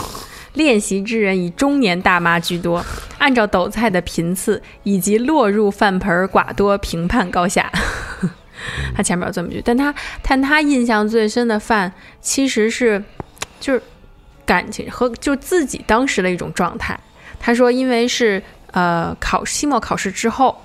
[0.53, 2.85] 练习之人以中年大妈居多。
[3.17, 7.71] 按照抖菜的频次以及落入饭盆寡多评判高下。
[8.95, 9.91] 他前面有这么句，但他
[10.21, 11.91] 但他印象最深的饭
[12.21, 13.03] 其实是
[13.59, 13.81] 就是
[14.45, 16.99] 感情和就自己当时的一种状态。
[17.39, 20.61] 他说，因为是呃考期末考试之后，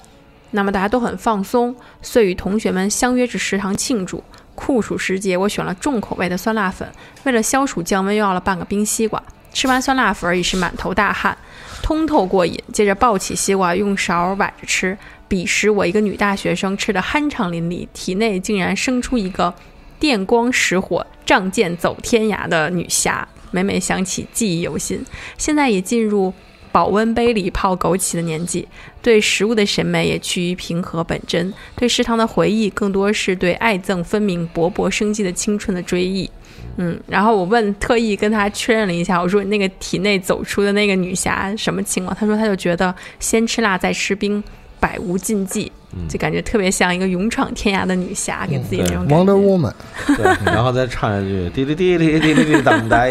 [0.51, 4.23] 那么大家都很放松，遂与同学们相约至食堂庆祝。
[4.57, 6.91] 酷暑时节，我选了重口味的酸辣粉，
[7.23, 9.23] 为了消暑降温，又要了半个冰西瓜。
[9.53, 11.37] 吃完酸辣粉已是满头大汗，
[11.83, 12.61] 通透过瘾。
[12.73, 14.99] 接着抱起西瓜，用勺崴着吃。
[15.29, 19.55] 彼时我一个女大学生，吃得酣畅淋漓，体内竟然生出一个
[20.01, 23.27] 电光石火、仗剑走天涯的女侠。
[23.53, 25.05] 每每想起，记忆犹新。
[25.39, 26.35] 现在已进入。
[26.77, 28.69] 保温杯里泡枸杞的年纪，
[29.01, 31.51] 对食物的审美也趋于平和本真。
[31.75, 36.31] 对食堂的回忆，更多是对爱憎分明、勃勃生机的青春的追忆。
[36.77, 42.15] 嗯，然后我问，特意跟他确认了一下，我说那个体内走出的那个女侠什么情况？
[42.15, 44.45] 他说他就觉得先吃辣再吃冰，
[44.79, 45.73] 百无禁忌，
[46.11, 49.73] 就感觉特别像一个勇闯天涯的女侠，给自己那种 Wonder Woman。
[50.15, 53.11] 对，然后再唱一句滴滴滴滴滴滴滴当呆。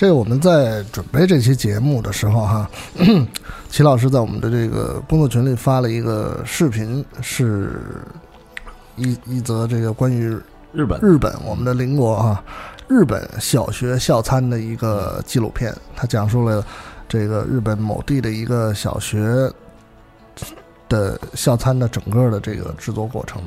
[0.00, 2.70] 这个我们在准备这期节目的时候，哈，
[3.68, 7.82] 齐老师在我们的这个工作群里发了一个视频，是
[8.96, 10.34] 一一则这个关于
[10.72, 12.42] 日本日本我们的邻国啊，
[12.88, 16.64] 日本小学校餐的一个纪录片，它讲述了
[17.06, 19.52] 这个日本某地的一个小学
[20.88, 23.42] 的校餐的整个的这个制作过程。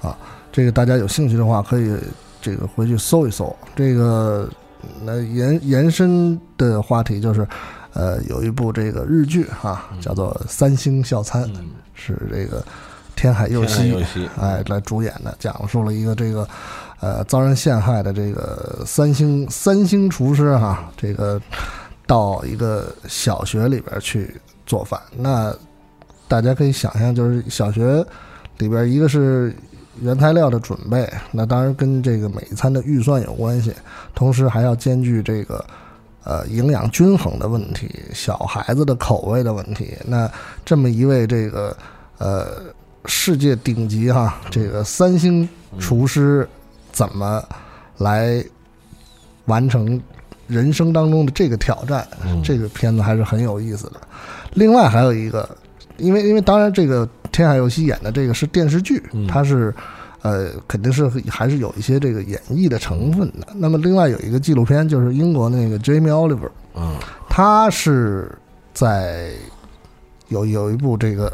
[0.00, 0.18] 啊，
[0.50, 1.96] 这个大家有兴趣的话可以
[2.40, 3.54] 这个回去搜一搜。
[3.76, 4.50] 这个
[5.04, 7.46] 那延延伸的话题就是，
[7.92, 12.64] 呃，有一部这个日剧哈、叫做《三星校餐》，嗯，是这个
[13.14, 16.48] 天海佑希佑希哎来主演的，讲述了一个这个
[17.00, 21.40] 呃遭人陷害的这个三星三星厨师哈，这个
[22.06, 24.34] 到一个小学里边去
[24.66, 25.00] 做饭。
[25.16, 25.54] 那
[26.28, 28.04] 大家可以想象，就是小学
[28.58, 29.54] 里边一个是
[30.00, 33.72] 原材料的准备，那当然跟这个每一餐的预算有关系，
[34.14, 35.64] 同时还要兼具这个。
[36.24, 40.30] 呃，营养均衡的问题，小孩子的口味的问题，那
[40.64, 41.76] 这么一位这个
[42.18, 42.46] 呃
[43.06, 45.48] 世界顶级哈这个三星
[45.80, 46.48] 厨师
[46.92, 47.42] 怎么
[47.98, 48.40] 来
[49.46, 50.00] 完成
[50.46, 52.06] 人生当中的这个挑战？
[52.24, 54.00] 嗯这个片子还是很有意思的。
[54.52, 55.56] 另外还有一个，
[55.96, 59.74] 因为因为当然这个天海佑希演的这个是电视剧，嗯它是。
[60.24, 63.48] 呃，肯定是还是有一些这个演绎的成分的。
[63.56, 66.94] 那么，另外有一个纪录片，就是英国那个 Jamie Oliver，嗯
[67.28, 68.30] 他是
[68.72, 69.32] 在
[70.28, 71.32] 有有一部这个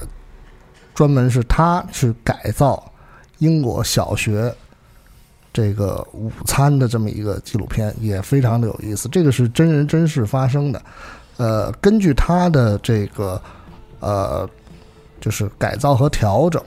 [0.95, 2.83] 专门是他去改造
[3.41, 4.51] 英国小学
[5.53, 9.07] 这个午餐的这么一个纪录片，也非常的有意思。
[9.11, 10.81] 这个是真人真事发生的，
[11.37, 13.39] 呃，根据他的这个
[14.01, 14.49] 呃，
[15.21, 16.63] 就是改造和调整，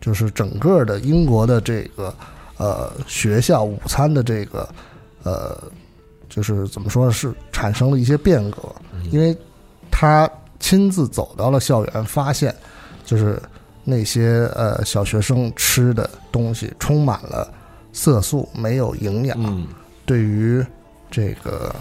[0.00, 2.14] 就是整个的英国的这个
[2.56, 4.68] 呃学校午餐的这个
[5.22, 5.56] 呃。
[6.32, 8.72] 就是怎么说，是产生了一些变革，
[9.10, 9.36] 因为
[9.90, 12.54] 他亲自走到了校园，发现
[13.04, 13.42] 就是
[13.82, 17.52] 那些呃小学生吃的东西充满了
[17.92, 19.66] 色素，没有营养，嗯。
[20.06, 20.64] 对于
[21.10, 21.74] 这个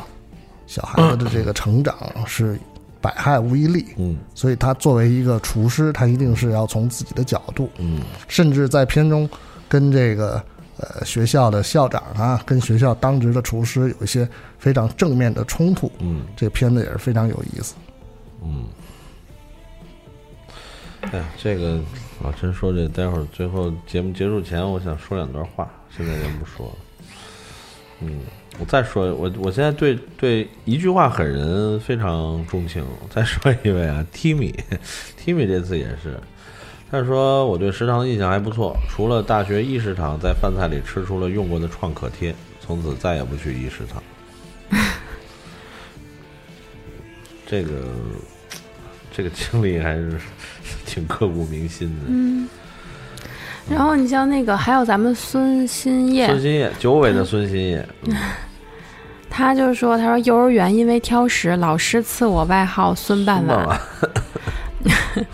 [0.66, 2.60] 小孩子的这个成长是
[3.02, 3.86] 百害无一利。
[3.98, 9.30] 嗯所以他作为一个厨师，他一定是要从自己的角度，嗯甚至在片中
[9.68, 10.44] 跟这个
[10.78, 15.92] 呃学校的校长啊，跟学校当值的厨师有一些非常正面的冲突。
[16.00, 17.76] 嗯这片子也是非常有意思。
[18.44, 18.66] 嗯。
[21.02, 21.80] 哎呀，这个
[22.22, 26.74] 老陈说这，待会儿最后节目结束前，我想说两段话，现在先不说了。
[28.02, 28.20] 嗯，
[28.60, 32.86] 我再说，我我现在对对一句话狠人非常钟情。
[33.10, 36.20] 再说一位啊，Timmy，Timmy 这次也是，
[36.92, 44.04] 他说我对食堂的印象还不错，除了大学一食堂在饭菜里吃出了用过的创可贴，从此再也不去一食堂。
[47.48, 47.72] 这个
[49.12, 50.18] 这个经历还是
[50.86, 52.02] 挺刻骨铭心的。
[52.08, 52.50] 嗯。
[53.70, 58.16] 然后你像那个，还有咱们孙新叶，孙新叶，九尾的孙新叶，嗯
[59.30, 63.66] 他就说，他说幼儿园因为挑食，老师赐我外号孙半碗。
[63.66, 63.80] 碗，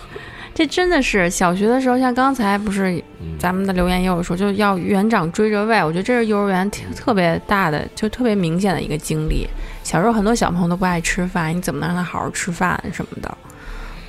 [0.54, 5.84] 这真的是小学的时候，像刚才不是嗯咱们的留言也有说，就要园长追着喂。
[5.84, 9.48] 我觉得这是幼儿园特别大的，就特别明显的一个经历。
[9.84, 13.38] 小时候很多小朋友都不爱吃饭，你怎么能让他好好吃饭什么的？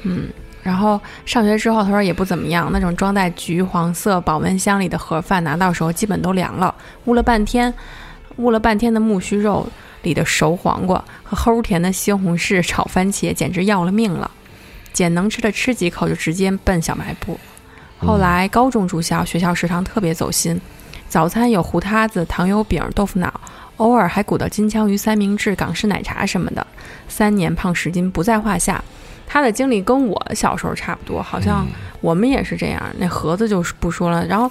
[0.02, 0.28] 嗯。
[0.62, 7.72] 然后上学之后，他说也不怎么样，那种装在橘黄色保温箱里的盒饭拿到手基本都凉了，捂了半天，
[8.38, 9.66] 焐了半天的木须肉
[10.02, 14.30] 里的熟黄瓜和齁甜的西红柿炒番茄，简直要了命了。
[14.92, 17.38] 捡能吃的吃几口就直接奔小卖部。
[17.98, 20.60] 后来高中住校，学校食堂特别走心，
[21.08, 23.40] 早餐有糊塌子、糖油饼、豆腐脑，
[23.78, 26.66] 偶尔还鼓捣金枪鱼三明治、港式奶茶什么的。
[27.08, 28.82] 三年胖十斤不在话下。
[29.26, 31.66] 他的经历跟我小时候差不多，好像
[32.00, 32.82] 我们也是这样。
[32.98, 34.24] 那盒子就是不说了。
[34.26, 34.50] 然后，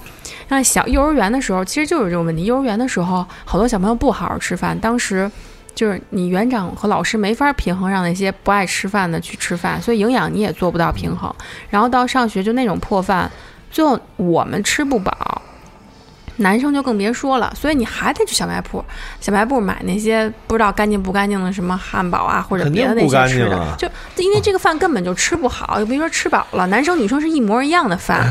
[0.49, 2.43] 像小幼儿园的时候，其实就是这种问题。
[2.43, 5.31] 幼儿园的时候，好多小朋友不好好吃饭，当时
[5.73, 11.33] 就是你园长和老师没法平衡让那些不爱吃饭的去吃饭，所以营养你也做不到平衡。
[11.69, 13.31] 然后到上学就那种破饭，
[13.71, 15.41] 最后我们吃不饱，
[16.37, 17.51] 男生就更别说了。
[17.55, 18.83] 所以你还得去小卖部，
[19.19, 26.67] 小卖部买那些不知道干净不干净的什么汉堡啊，或者别的那些吃的，就因为这个饭根本就吃不好，又别说吃饱了。
[26.67, 28.25] 男生女生是一模一样的饭，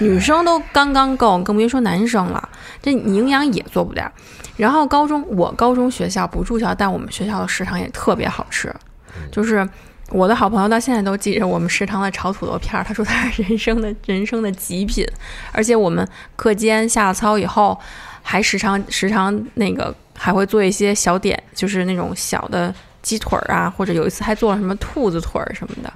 [0.00, 2.48] 女生都刚刚够，更别说男生了。
[2.82, 4.10] 这你营养也做不了。
[4.56, 8.74] 然后高中，我高中学校不住校，但我们学校的食堂也特别好吃，
[9.30, 9.68] 就是。
[10.10, 15.04] 我的好朋友到现在都记着我们食堂的炒土豆片儿，他说他是人生的人生的极品，
[15.50, 17.76] 而且我们课间下了操以后，
[18.22, 25.92] 还时常时常那个还会做一些小点，就是那种小的鸡腿儿啊，或者有一次还做了什么兔子腿儿什么的，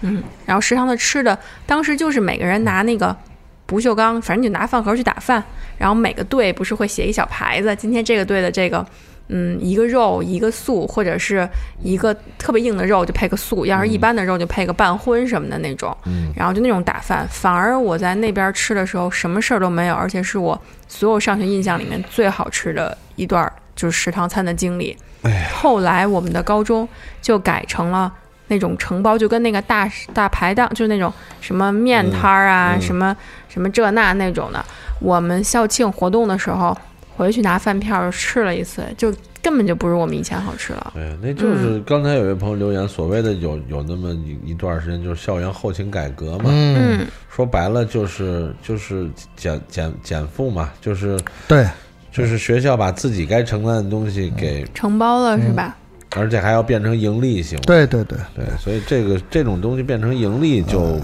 [0.00, 3.16] 嗯，然后食堂的吃的，当时就是每个人拿那个
[3.64, 5.42] 不锈钢，反正你就拿饭盒去打饭，
[5.78, 8.84] 然后每个队不是会写一小牌子，今天这个队的这个。
[9.28, 11.48] 嗯，一个肉一个素，或者是
[11.82, 15.96] 一个特别硬的肉就配个素，要是一般的肉就配个半荤什么的那种。
[16.04, 24.94] 嗯，然后就那种打饭，反而我在那边吃的时候什么事儿都没有，而且是我所有上学印象里面最好吃的一段，就是食堂餐的经历。
[25.22, 26.86] 哎，后来我们的高中
[27.22, 28.12] 就改成了
[28.48, 31.10] 那种承包，就跟那个大大排档，就是那种
[31.40, 33.16] 什么面摊儿啊，什么
[33.48, 34.62] 什么这那那种的。
[34.98, 36.76] 我们校庆活动的时候。
[37.16, 40.92] 回去拿饭票吃了一次，就根本就不如我们以前好吃了。
[40.94, 46.44] 对，那就是刚才有位朋友留言，所谓的有有那么一一段时间，就是校园后勤改革嘛。
[46.52, 51.66] 嗯，说白了就是就是减减减负嘛，就是对，
[52.10, 55.76] 就是学校把自己该承担的东西给承包了，是吧？
[56.16, 57.58] 而且还要变成盈利性。
[57.62, 61.00] 对对对对，所以这个这种东西变成盈利就。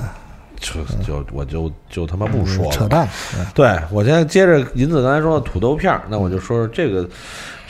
[0.61, 3.09] 就就我就就他妈不说了，扯淡。
[3.55, 7.09] 对我现在接着银子刚才说的土豆片儿，那我就说说这个，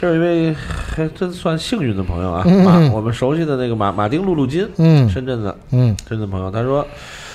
[0.01, 6.86] 这是一位还真算幸运的朋友啊，马我们熟悉的那个马马丁路路金，嗯，深圳的，嗯，深圳朋友，他说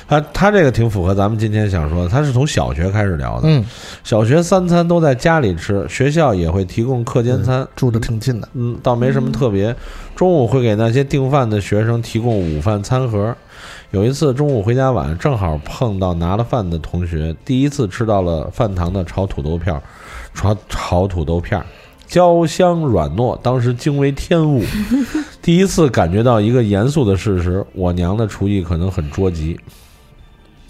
[0.08, 3.64] 他他这个挺符合咱们今天想说的，他是从小学开始聊的，嗯，
[4.04, 9.76] 小学三餐都在家里吃，学校也会提供课间餐，住的挺近的，嗯，倒没什么特别，
[10.16, 13.36] 中午会给那些订饭的学生提供午饭餐盒。
[13.94, 19.80] 有一次中午回家晚，正好碰到拿了饭的同学，第一次吃到了饭堂的炒土豆片儿，
[20.34, 21.66] 炒炒土豆片儿，
[22.08, 24.64] 焦香软糯，当时惊为天物，
[25.44, 29.60] 第一次感觉到一个严肃的事实：我娘的厨艺可能很捉急。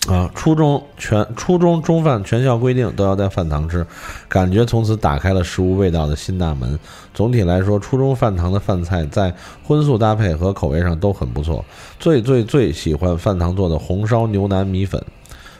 [0.09, 3.85] 啊，初中全初中中饭全校规定都要在饭堂吃，
[4.27, 6.77] 感觉从此打开了食物味道的新大门。
[7.13, 9.33] 总体来说，初中饭堂的饭菜在
[9.63, 11.63] 荤素搭配和口味上都很不错。
[11.99, 15.01] 最最最喜欢饭堂做的红烧牛腩米粉，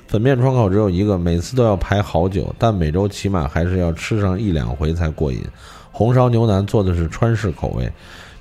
[0.08, 5.42] 粉面窗口只有一个，每次都要排好久，但每周起码还是要吃上一两回才过瘾。
[5.90, 7.90] 红烧牛腩做的是川式口味，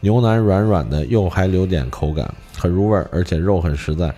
[0.00, 2.28] 牛腩软软的，又还留点口感，
[2.58, 4.12] 很入味儿，而且肉很实在。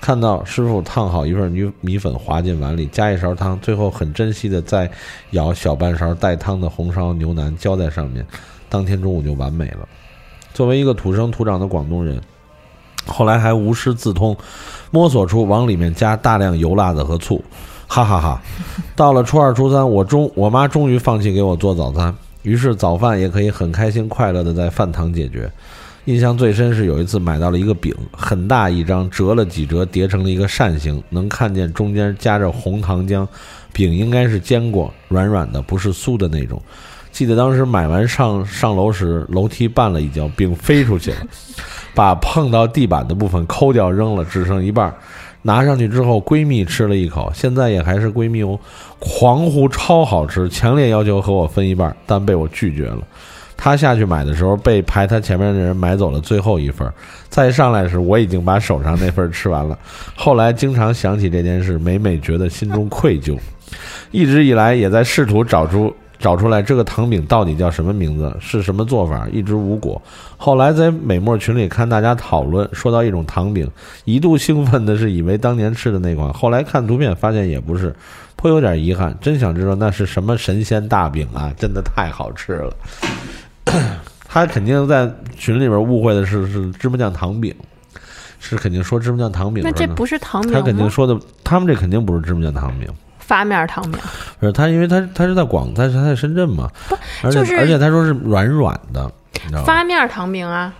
[0.00, 4.90] 看到师傅烫好一份米米粉，滑进碗里，加一勺汤，最后很珍惜的再
[5.32, 8.24] 舀小半勺带汤的红烧牛腩浇在上面，
[8.68, 9.88] 当天中午就完美了。
[10.54, 12.20] 作为一个土生土长的广东人，
[13.06, 14.36] 后来还无师自通，
[14.90, 17.42] 摸索出往里面加大量油辣子和醋，
[17.86, 18.40] 哈哈哈。
[18.96, 25.50] 到了初二、初三，我终我妈终于放弃给我做早餐，于是早饭也可以很开心快乐的在饭堂解决。
[26.08, 33.28] 印象最深是有一次买到了一个饼，很大一张，折了几折叠成了一个扇形，能看见中间夹着红糖浆。
[33.74, 36.62] 饼应该是煎过，软软的，不是酥的那种。
[37.12, 41.18] 记得当时买完上上楼时，楼梯绊了一跤，饼飞出去了，
[41.94, 44.90] 把碰到地板的部分抠掉扔了，只剩一半。
[45.42, 48.58] 拿上去之后，闺蜜吃了一口，现在也还是闺蜜哦，
[48.98, 53.00] 狂呼超好吃，强烈要求和我分一半，但被我拒绝了。
[53.58, 56.90] 他下去买的时候，被排他前面的人买走了最后一份。
[57.28, 59.76] 再上来时，我已经把手上那份吃完了。
[60.14, 63.36] 后来经常想起这件事，每每觉得心中愧疚。
[64.12, 70.00] 一直以来也在试图找出找出来这个糖饼到底叫什么名字，是什么做法，一直无果。
[70.36, 73.68] 后来在美墨群里看大家讨论，说到一种糖饼，
[74.04, 77.94] 一度兴奋的是以为当年吃的那款，后来看图片发现也不是，
[78.36, 79.14] 颇有点遗憾。
[79.20, 81.52] 真想知道那是什么神仙大饼啊！
[81.58, 82.72] 真的太好吃了。
[84.28, 87.54] 他肯定在群里边误会的是是芝麻酱糖饼，
[88.38, 89.62] 是肯定说芝麻酱糖饼。
[89.64, 92.88] 那这不是糖饼他肯定说的，他们这肯定不是芝麻酱糖饼，
[93.18, 94.00] 发面糖饼。
[94.38, 96.68] 不是他，因为他他是在广，他是他在深圳嘛，
[97.22, 99.10] 而且就是而且他说是软软的？
[99.64, 100.72] 发面糖饼啊，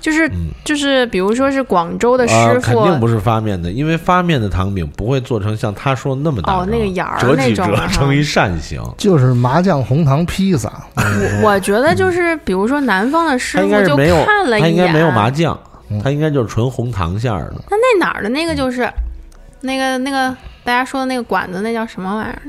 [0.00, 8.82] 就是嗯就是，比如说是广州的啊，师傅，肯定不是发面的，因为发面的糖饼不会做成像他说的那么大哦那个眼儿折几那种成一扇形。
[8.96, 15.58] 就是麻酱红糖披萨，我我觉得就是，比如说南方的师傅就看了一眼，他应该没有麻酱，
[16.02, 17.56] 他应该就是纯红糖馅儿的。
[17.70, 18.90] 那那哪儿的那个就是
[19.60, 20.34] 那个那个
[20.64, 22.40] 大家说的那个馆子，那叫什么玩意儿？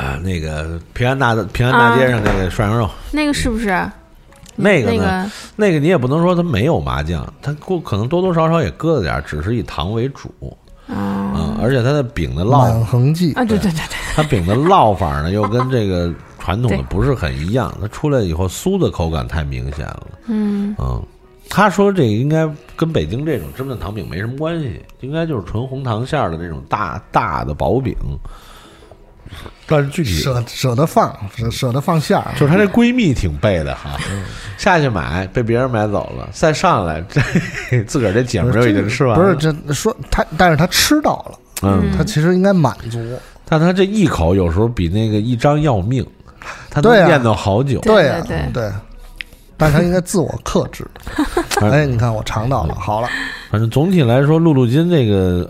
[0.00, 3.68] 啊，那个平安大平安大街上那个涮羊肉，那个是不是？
[4.56, 4.96] 那个呢？
[4.96, 10.30] 那个那个你也不能说它没有麻酱，它过可能多多少少也搁了点儿，只是以糖为主
[10.88, 11.58] 啊啊。
[11.60, 20.06] 而且它的饼的烙，满恒记啊，对对对对，它饼的烙法呢又跟这个传统的 不是很一样，它出来以后酥的口感太明显了。
[20.26, 21.02] 嗯，嗯，
[21.48, 27.94] 他说这个应该跟北京这种芝麻糖饼没什么关系，应该就是纯红糖馅儿的那种大大的薄饼。
[29.66, 33.98] 但是具体舍舍得放，舍舍得放馅儿，就是她这闺蜜挺背的哈，
[34.56, 37.20] 下去买被别人买走了，再上来这
[37.84, 39.22] 自个儿这姐们儿就已经吃完了。
[39.22, 42.98] 不是这说她，但是她吃到了，嗯，她其实应该满足。
[43.48, 46.06] 但她这一口有时候比那个一张要命，
[46.70, 47.80] 她能念叨好久。
[47.80, 48.72] 对呀、对对，
[49.56, 50.86] 但是他应该自我克制。
[51.60, 53.08] 哎，你看我尝到了，好了，
[53.50, 55.48] 反正总体来说，露露金这个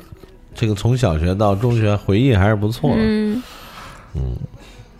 [0.54, 2.96] 这个从小学到中学回忆还是不错的。
[2.98, 3.42] 嗯，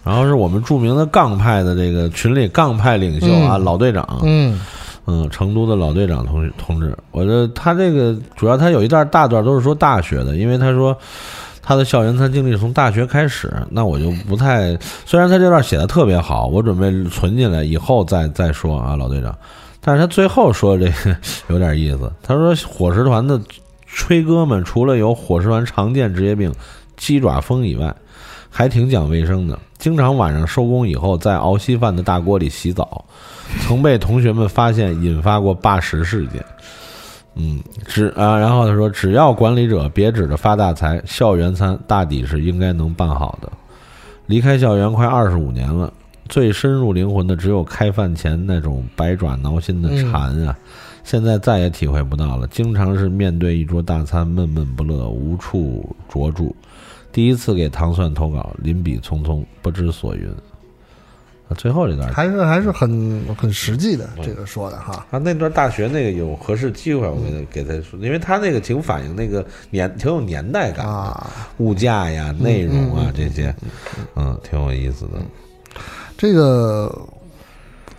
[0.05, 3.65] 然后是我们著名的杠派的这个群里杠派领袖啊，嗯。
[3.65, 4.61] 老队长，嗯。
[5.09, 10.99] 嗯，成都的老队长同同志，我的他这个主要他有一段大段都是说大学的，因为他说
[11.63, 19.33] 他的校园餐经历是从大学开始，那我就不太，虽然他这段写的特别好，我准备存进来以后再再说啊，老队长，
[19.81, 21.17] 但是他最后说这个
[21.51, 23.41] 有点意思，他说伙食团的
[23.87, 26.53] 吹哥们除了有伙食团常见职业病
[26.97, 27.95] 鸡爪风以外，
[28.57, 33.05] 还挺讲卫生的，经常晚上收工以后在熬稀饭的大锅里洗澡，
[33.61, 36.43] 曾被同学们发现，引发过罢食事件。
[37.35, 43.53] 嗯，只啊，然后他说，只要管理者别指着发大财，校园餐大抵是应该能办好的。
[44.25, 45.93] 离开校园快二十五年了，
[46.27, 50.57] 最深入灵魂的只有开饭前那种百爪挠心的馋啊，
[51.05, 52.47] 现在再也体会不到了。
[52.47, 56.57] 经常是面对一桌大餐，闷闷不乐，无处着住。
[57.17, 60.29] 第一次给糖蒜投稿，临笔匆匆，不知所云。
[61.49, 65.07] 啊，最后这段还是还是很很实际的，这个说的哈。
[65.11, 73.55] 啊，那段大学那个有合适机会，我给他给他说，因为他那个挺反映那个年挺有年代感，啊，物价呀、内容啊这些，
[74.15, 75.13] 嗯，挺有意思的。
[76.19, 76.95] 这个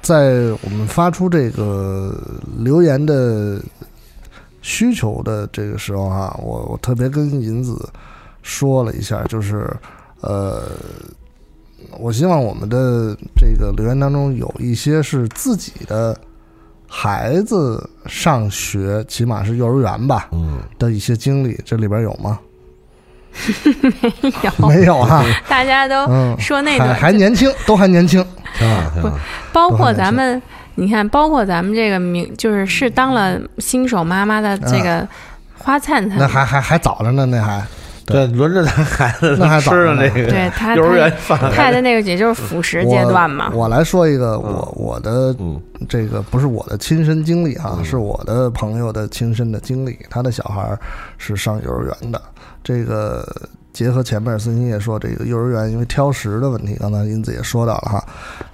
[0.04, 2.16] 在我们发出这个
[2.56, 3.60] 留言的
[4.62, 7.90] 需求的这个时候哈、我我特别跟银子
[8.42, 9.70] 说了一下，就是
[10.22, 10.64] 呃，
[12.00, 16.18] 我希望我们的这个留言当中有一些是自己的
[16.88, 22.40] 孩子上学，起码是幼儿园吧嗯，的一些经历，这里边有吗？
[24.24, 24.52] 没有。
[24.68, 26.08] 没有哈、 大家都
[26.40, 28.26] 说那个，还年轻，都还年轻。
[28.58, 29.20] 挺好，挺好。
[29.54, 30.42] 包括咱们，
[30.76, 35.08] 你看，包括咱们这个名，就是是当了新手妈妈的这个
[35.56, 37.64] 花灿灿，那还还还早着呢，那还
[38.08, 43.50] 对，轮着他孩子 那还早吃了呢那个对他幼儿园饭，太太那个也就是辅食阶段嘛。
[43.54, 45.62] 我我来说一个我我的嗯。
[45.88, 49.96] 这个不是我的亲身经历啊，是我的朋友的亲身的经历。
[50.10, 50.80] 他的小孩儿
[51.20, 52.20] 是上幼儿园的，
[52.64, 53.24] 这个
[53.74, 58.04] 结合前面孙兴业说这个幼儿园因为挑食的问题，刚才英子也说到了哈，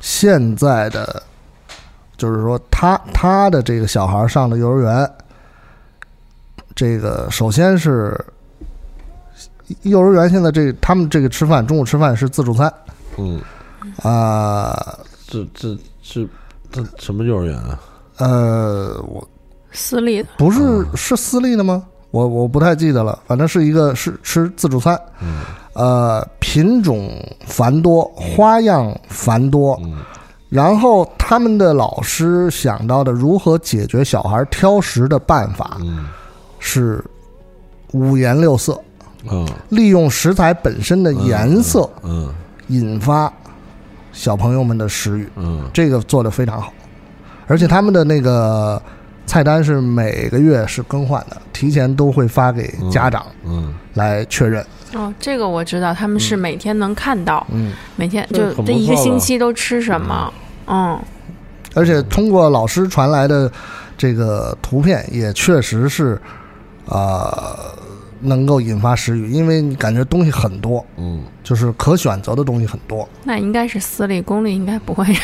[0.02, 1.24] 现在的
[2.18, 5.10] 就是说他他的这个小孩儿上的幼儿园，
[6.76, 8.20] 这个首先是
[9.82, 12.72] 幼儿园现在这他们这个吃饭中午吃饭是自助餐
[13.18, 13.42] 嗯，
[14.02, 14.98] 啊。
[15.28, 16.28] 这这这
[16.72, 17.80] 这什么幼儿园啊？
[18.18, 19.28] 呃，我
[19.72, 21.84] 私立的，不是是私立的吗？
[22.12, 25.42] 我我不太记得了，反正是一个是吃自助餐，嗯
[25.74, 27.12] 呃，品种
[27.48, 29.98] 繁多，花样繁多，嗯
[30.50, 36.10] 然后他们的老师想到的如何解决小孩挑食的办法嗯
[36.60, 37.04] 是
[37.94, 38.80] 五颜六色，
[39.30, 39.48] 嗯。
[39.70, 42.34] 利用食材本身的颜色嗯
[42.68, 43.32] 引发
[44.12, 45.70] 小朋友们的食欲，嗯。
[45.74, 46.72] 这个做的非常好，
[47.48, 48.82] 而且他们的那个
[49.26, 54.66] 菜单是每个月是更换的，提前都会发给家长嗯，来确认。
[54.94, 60.32] 哦，这个我知道，他们是每天能看到，嗯，每天就这一个星期都吃什么，
[60.68, 61.00] 嗯，
[61.74, 63.52] 而且通过老师传来的
[63.98, 66.22] 这个图片，也确实是
[66.86, 67.36] 呃
[68.24, 73.08] 能够引发食欲，因为你感觉东西很多，嗯就是可选择的东西很多。
[73.24, 75.06] 那应该是私立，公立应该不会。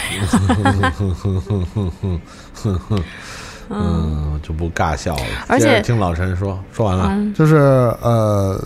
[3.70, 5.24] 嗯，就不尬笑了。
[5.48, 7.56] 而且听老陈说，说完了，嗯，就是
[8.02, 8.60] 呃，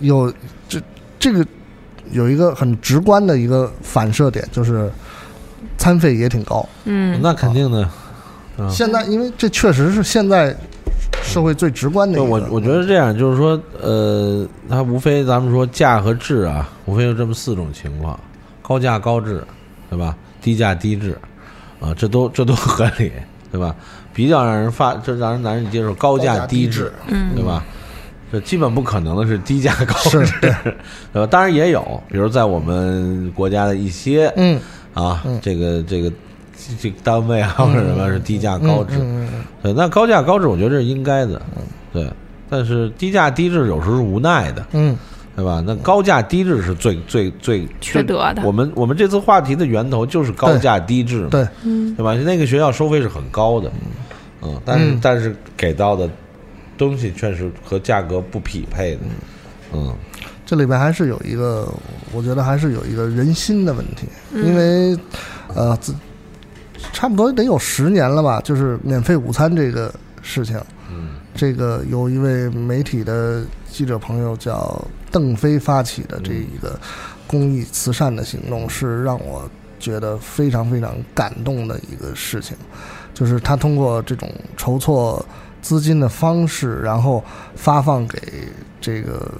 [0.00, 0.32] 有
[0.68, 0.80] 这
[1.18, 1.44] 这个
[2.10, 4.90] 有一个很直观的一个反射点，就是
[5.78, 6.68] 餐费也挺高。
[6.84, 7.82] 嗯，那肯定的。
[7.82, 10.52] 嗯现在因为这确实是现在
[11.28, 12.24] 社会最直观的一个。
[12.24, 18.18] 我我觉得这样，就是说，呃，它无非咱们说价和质啊，无非就这么四种情况：
[18.62, 19.44] 高价高质，
[19.90, 20.16] 对吧？
[20.40, 21.16] 低价低质，
[21.80, 23.12] 啊，这都这都合理，
[23.52, 23.74] 对吧？
[24.14, 27.62] 比较让人发，这让人难以接受，高价低质，嗯对吧？
[28.30, 30.26] 这基本不可能的是低价高质，
[31.12, 31.26] 对吧？
[31.26, 34.60] 当然也有，比如在我们国家的一些嗯
[34.92, 36.12] 啊，嗯这个这个
[36.80, 38.98] 这个单位啊或者什么是低价高质，
[39.62, 41.40] 对，那高价高质我觉得这是应该的，
[41.92, 42.10] 对。
[42.50, 44.96] 但是低价低质有时候是无奈的，嗯。
[45.36, 45.62] 对吧？
[45.64, 48.42] 那高价低质是最最最缺德的。
[48.44, 51.94] 我们我们这次话题的源头就是高价低质嘛，对，嗯。
[51.94, 52.12] 对吧？
[52.14, 53.70] 那个学校收费是很高的，
[54.42, 54.98] 嗯，但是、嗯。
[55.00, 56.10] 但是给到的
[56.76, 59.00] 东西确实和价格不匹配的。
[59.72, 59.94] 嗯。
[60.44, 61.72] 这里边还是有一个，
[62.12, 64.98] 我觉得还是有一个人心的问题，因为
[65.54, 65.94] 呃，自
[66.92, 70.56] 差不多得有十年了吧，就是免费午餐这个事情。
[70.90, 76.76] 嗯这个有一位媒体的记者朋友叫邓飞发起的这一个
[77.28, 79.48] 公益慈善的行动，是让我
[79.78, 82.56] 觉得非常非常感动的一个事情。
[83.14, 85.24] 就是他通过这种筹措
[85.62, 87.22] 资金的方式，然后
[87.54, 88.48] 发放给
[88.80, 89.30] 这个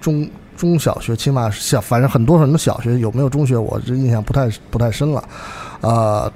[0.00, 0.26] 中
[0.56, 5.22] 中小学，起码是小，反正很多很多小学有没有中学，我这印象不太不太深了。
[5.84, 6.32] 呃，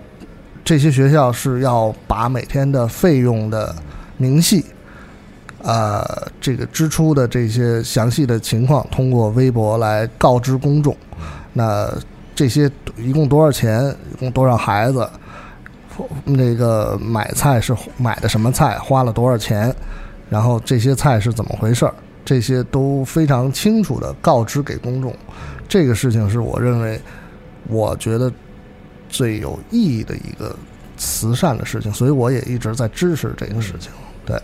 [0.63, 3.75] 这些学校是要把每天的费用的
[4.19, 4.63] 明细，
[5.63, 6.05] 呃，
[6.39, 10.95] 这个支出的这些详细的情况，通过微博来告知公众。
[11.55, 11.91] 那
[12.35, 13.89] 这些一共多少钱？
[14.13, 15.09] 一共多少孩子？
[16.25, 18.79] 那个买菜是买的什么菜？
[18.79, 19.75] 花了多少钱？
[20.29, 21.91] 然后这些菜是怎么回事？
[22.23, 25.17] 这些都非常清楚的告知给公众。
[25.67, 27.01] 这个事情是我认为，
[27.67, 28.31] 我觉得
[29.09, 30.55] 最有意义的一个
[30.97, 33.91] 慈善的事情，所以我也一直在支持这个事情。
[34.27, 34.41] 对，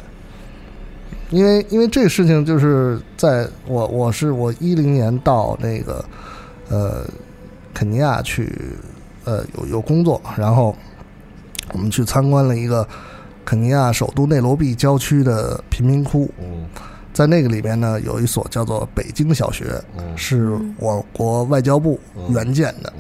[1.31, 6.05] 因为因为这个事情就是在我我是我一零年到那个
[6.69, 7.05] 呃
[7.73, 8.53] 肯尼亚去
[9.25, 10.75] 呃有有工作，然后
[11.73, 12.87] 我们去参观了一个
[13.45, 16.67] 肯尼亚首都内罗毕郊区的贫民窟，嗯
[17.13, 21.99] 在那个里边呢有一所叫做北京小学，嗯是我国外交部
[22.31, 22.93] 援建的。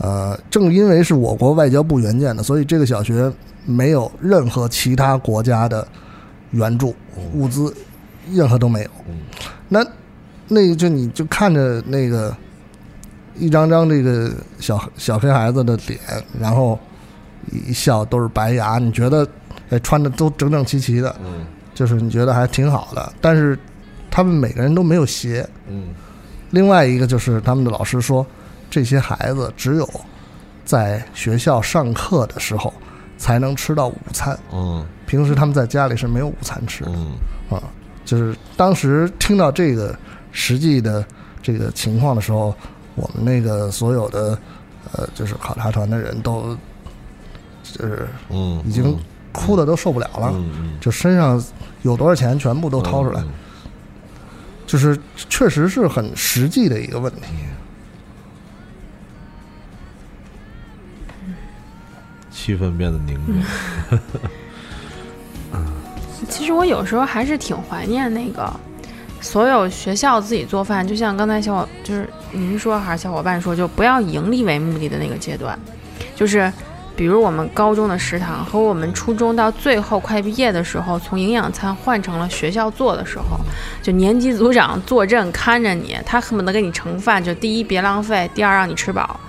[0.00, 3.32] 嗯呃，正因为是我国外交部援建的，所以这个小学
[3.64, 5.86] 没有任何其他国家的
[6.50, 6.94] 援助
[7.32, 7.74] 物资，
[8.32, 8.90] 任何都没有。
[9.08, 9.16] 嗯
[9.68, 9.84] 那
[10.48, 12.34] 那个就你就看着那个
[13.34, 14.30] 一张张这个
[14.60, 15.98] 小小黑孩子的脸，
[16.38, 16.78] 然后
[17.50, 19.26] 一笑都是白牙，你觉得
[19.70, 21.44] 哎穿的都整整齐齐的，嗯
[21.74, 23.12] 就是你觉得还挺好的。
[23.20, 23.58] 但是
[24.10, 25.48] 他们每个人都没有鞋。
[25.68, 25.88] 嗯
[26.50, 28.24] 另外一个就是他们的老师说，
[28.68, 29.88] 这些孩子只有
[30.64, 32.72] 在学校上课的时候
[33.16, 34.84] 才能吃到午餐，嗯。
[35.06, 36.90] 平时他们在家里是没有午餐吃的。
[36.94, 37.12] 嗯。
[37.50, 37.62] 啊。
[38.04, 39.96] 就是当时听到这个
[40.30, 41.04] 实际的
[41.42, 42.54] 这个情况的时候，
[42.94, 44.38] 我们那个所有的
[44.92, 46.56] 呃，就是考察团的人都
[47.62, 48.96] 就是嗯，已经
[49.32, 50.78] 哭的都受不了了，嗯嗯。
[50.80, 51.42] 就身上
[51.82, 53.28] 有多少钱全部都掏出来，嗯。
[54.66, 54.98] 就是
[55.28, 57.22] 确实是很实际的一个问题。
[62.36, 63.34] 气氛变得凝重。
[66.28, 68.52] 其实我有时候还是挺怀念那个
[69.20, 75.58] 所有学校自己做饭，就像刚才小伙就是您说还是小伙伴说，就不要以盈利为目的的那个阶段，
[76.14, 76.52] 就是
[76.96, 83.38] 比如我们高中的食堂和我们初中到最后快毕业的时候，从营养餐换成了学校做的时候，
[83.82, 89.20] 就年级组长坐镇看着你，他恨不得给你盛饭，就第一别浪费，第二让你吃饱。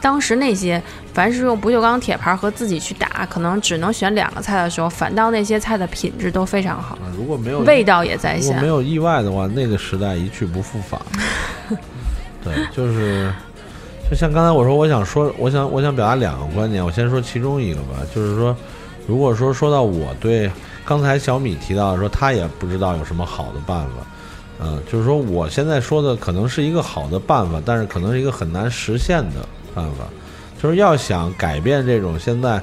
[0.00, 0.82] 当时那些
[1.12, 8.68] 凡是用不锈钢铁盘和自己去打，可能只能选两个菜的时候，反倒那些菜的品质都非常好，啊如果没有味道也在线如果没。
[8.68, 11.00] 有意外的话，那个时代一去不复返。
[12.44, 13.32] 对，就是
[14.08, 18.56] 就像刚才我说，我想说，我想我想表达两个观点，我先说其中一个吧，就是说，
[19.06, 20.50] 如果说说到我对
[20.84, 24.06] 刚才小米提到的说，他也不知道有什么好的办法，
[24.60, 29.46] 嗯、就是说我现在说的可能是一个好的办法，但是可能是一个很难实现的
[29.78, 30.04] 办法，
[30.60, 32.60] 就是要想改变这种现在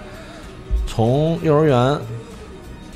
[0.86, 1.98] 从幼儿园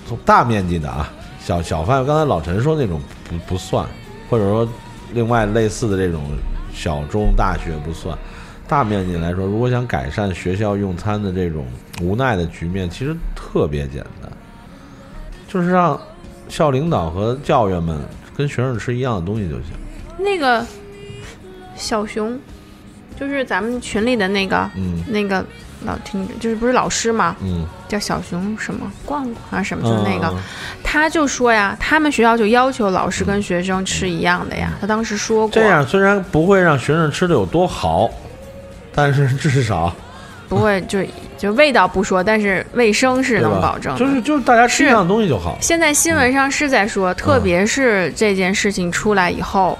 [0.05, 1.09] 从大面积的啊
[1.39, 2.99] 小小范，刚才老陈说那种
[3.29, 3.87] 不不算，
[4.29, 4.67] 或者说
[5.13, 6.21] 另外类似的这种
[6.73, 8.17] 小中大学不算。
[8.67, 11.65] 大面积来说，如果想改善学校用餐的这种
[12.01, 14.31] 无奈的局面，其实特别简单，
[15.47, 15.99] 就是让
[16.49, 17.97] 校领导和教员们
[18.35, 19.71] 跟学生吃一样的东西就行。
[20.19, 20.63] 那个
[21.75, 22.39] 小熊，
[23.19, 25.45] 就是咱们群里的那个嗯那个
[25.85, 30.37] 老听，就是不是老师嘛，嗯，叫小熊什么逛逛还是什么，就是那个，嗯
[30.83, 34.73] 他就说呀，他们学校就要求老师跟学生吃一样的呀。
[34.81, 38.09] 他当时说过，这样虽然不会让学生吃的有多好，
[38.93, 39.93] 但是至少
[40.47, 40.99] 不会就
[41.37, 43.99] 就味道不说，但是卫生是能保证的。
[43.99, 45.57] 就是就是大家吃一是样东西就好。
[45.61, 49.77] 现在新闻上是在说，特别是这件事情出来以后，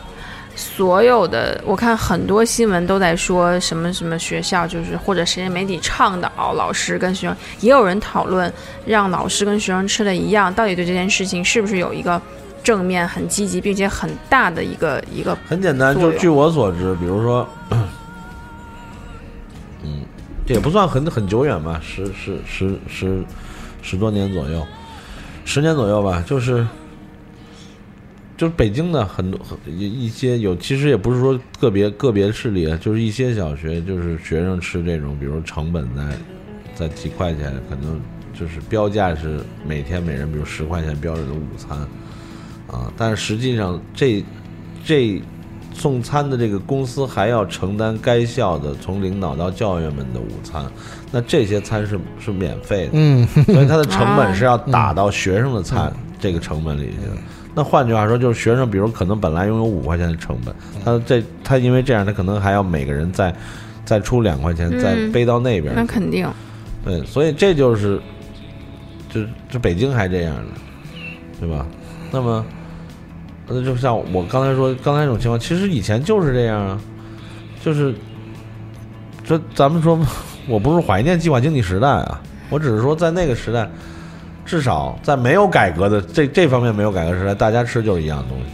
[0.60, 8.52] 所有的我看很多新闻都在说什么什么学校就是或者谁媒体倡导老师跟学生，也有人讨论
[8.86, 12.22] 让老师跟学生吃的一样，到底对这件事情是不是有一个
[12.62, 17.48] 正面、很积极并且很大的一个一个很简单，就据我所知，比如说，
[19.82, 20.04] 嗯，
[20.46, 23.24] 这也不算很很久远吧，十十十十
[23.82, 24.62] 十多年左右。
[25.46, 26.68] 十年左右吧，就是
[28.40, 36.18] 就是北京的很多很一一些有，其实也不是说个别个别势力啊，就是一些小学，就是学生吃这种，比如成本在
[36.74, 38.00] 在几块钱，可能
[38.34, 41.78] 就是标价是每天每人比如十块钱标准的午餐。
[42.68, 44.24] 啊，但是实际上这
[44.86, 45.22] 这
[45.74, 50.64] 送餐的这个公司还要承担该校的从领导到教员们的午餐，
[51.12, 57.18] 那这些餐是是免费的，嗯，所以它的 成本是要打到学生的餐这个成本里去的。
[57.56, 60.54] 那换句话说，就是学生，比如可能本来拥有五块钱的成本，
[60.86, 63.34] 他这他因为这样，他可能还要每个人再
[63.84, 65.86] 再出两块钱，嗯再背到那边那。
[65.86, 66.28] 肯定，
[66.86, 68.00] 对，所以这就是，
[69.10, 70.52] 就就北京还这样呢，
[71.40, 71.66] 对吧？
[72.12, 72.46] 那么，
[73.48, 76.80] 那就像我刚才说，刚才这种情况，其实以前就是这样啊，
[77.64, 77.94] 就是，
[79.24, 80.00] 这咱们说，
[80.48, 83.70] 我不是怀念计划经济时代啊，我只是说在那个时代，
[84.50, 88.46] 至少在没有改革的这这方面没有改革时代，大家吃就是一样的东西，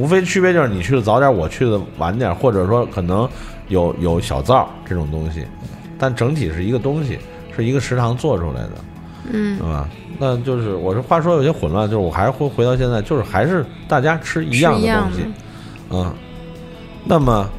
[0.00, 3.28] 无非区别就是你去的早点，我去的晚点，或者说可能
[3.66, 5.44] 有有小灶这种东西，
[5.98, 7.18] 但整体是一个东西，
[7.56, 8.70] 是一个食堂做出来的，
[9.32, 9.88] 嗯是吧？
[10.20, 15.24] 那就是我这话说有些混乱，就是我还是会回到现在，就是还是大家吃一样的东西，
[15.90, 16.14] 嗯。
[17.04, 17.50] 那么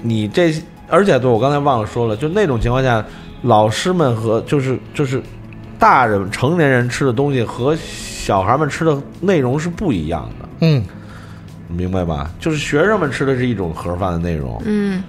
[0.00, 0.54] 你这，
[0.88, 3.04] 而且对我刚才忘了说了，就那种情况下，
[3.42, 5.20] 老师们和就是就是
[5.80, 10.84] 大人成年人吃的东西和小孩们吃的内容是不一样的，嗯，
[11.68, 12.30] 明白吧？
[12.38, 15.02] 就是学生们吃的是一种盒饭的内容，嗯，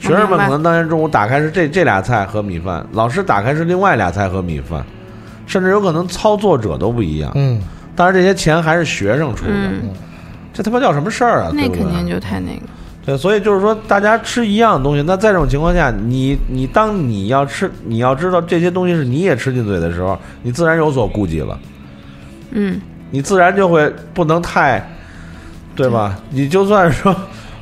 [0.00, 4.84] 学生们可能当天中午打开是这这俩菜和米饭，老师打开是另外俩菜和米饭，
[5.46, 7.30] 甚至有可能操作者都不一样。
[7.34, 7.60] 嗯，
[7.94, 9.90] 当然这些钱还是学生出的，嗯。
[10.56, 11.50] 这他妈叫什么事儿啊？
[11.52, 12.62] 那肯定就太那个，
[13.06, 21.58] 对，所以就是说，大家吃一样的东西，那在这种情况下，你你当你要吃，你要知道这些东西是你也吃进嘴的时候，你自然有所顾忌了，
[22.52, 22.80] 嗯。
[23.10, 24.84] 你自然就会不能太，
[25.76, 26.18] 对吧？
[26.30, 27.14] 你就算说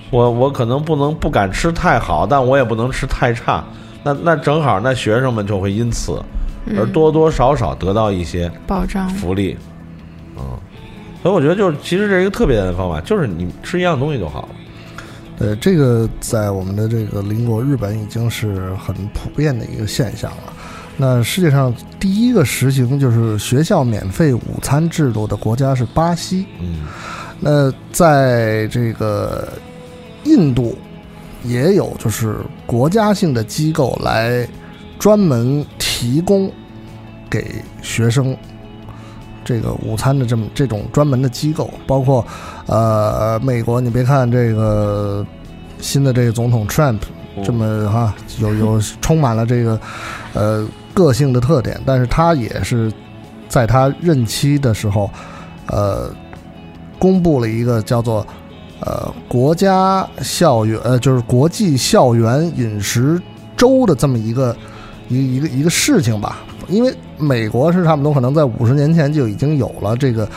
[0.08, 3.62] 我我可能不能不敢吃太好，但我也不能吃太差，
[4.02, 6.12] 那那正好，那学生们就会因此
[6.68, 9.54] 而嗯，多多少少得到一些保障，福利，
[10.38, 10.42] 嗯，
[11.22, 14.48] 所以我觉得就是其实这是一个特别的方法，就是你吃一样东西就好了。
[15.42, 20.52] 呃，这个在我们的这个邻国日本已经是很普遍的一个现象了。
[20.96, 26.46] 那世界上第一个实行就是学校免费午餐制度的国家是巴西。
[26.60, 26.82] 嗯
[27.40, 29.48] 那在这个
[30.22, 30.78] 印度
[31.42, 34.48] 也有就是国家性的机构来
[34.96, 36.48] 专门提供
[37.28, 38.36] 给学生
[39.44, 42.24] 这个午餐的这么这种专门的机构，包括
[42.66, 45.24] 呃美国，你别看这个
[45.80, 47.00] 新的这个总统 Trump
[47.44, 49.80] 这么哈有有充满了这个
[50.34, 52.92] 呃个性的特点，但是他也是
[53.48, 55.10] 在他任期的时候，
[55.66, 56.10] 呃，
[56.98, 58.26] 公布了一个叫做
[58.80, 63.20] 呃国家校园呃就是国际校园饮食
[63.56, 64.56] 周的这么一个
[65.08, 70.28] 一一个一个事情吧，因为美国是差不多可能在五十年前就已经有了这个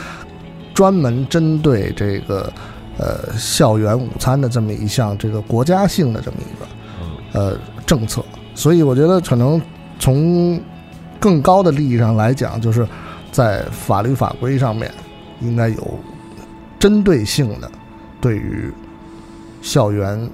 [0.74, 2.52] 专门针对这个
[2.98, 6.66] 呃校园午餐的这么一项这个国家性的这么一个
[7.02, 8.24] 嗯呃政策，
[8.54, 9.62] 所以我觉得可能
[10.00, 10.62] 从
[11.20, 12.88] 更高的利益上来讲，就是
[13.32, 14.92] 在法律法规上面
[15.42, 16.00] 应该有
[16.78, 17.72] 针对性的
[18.22, 18.72] 对于
[19.62, 20.30] 校园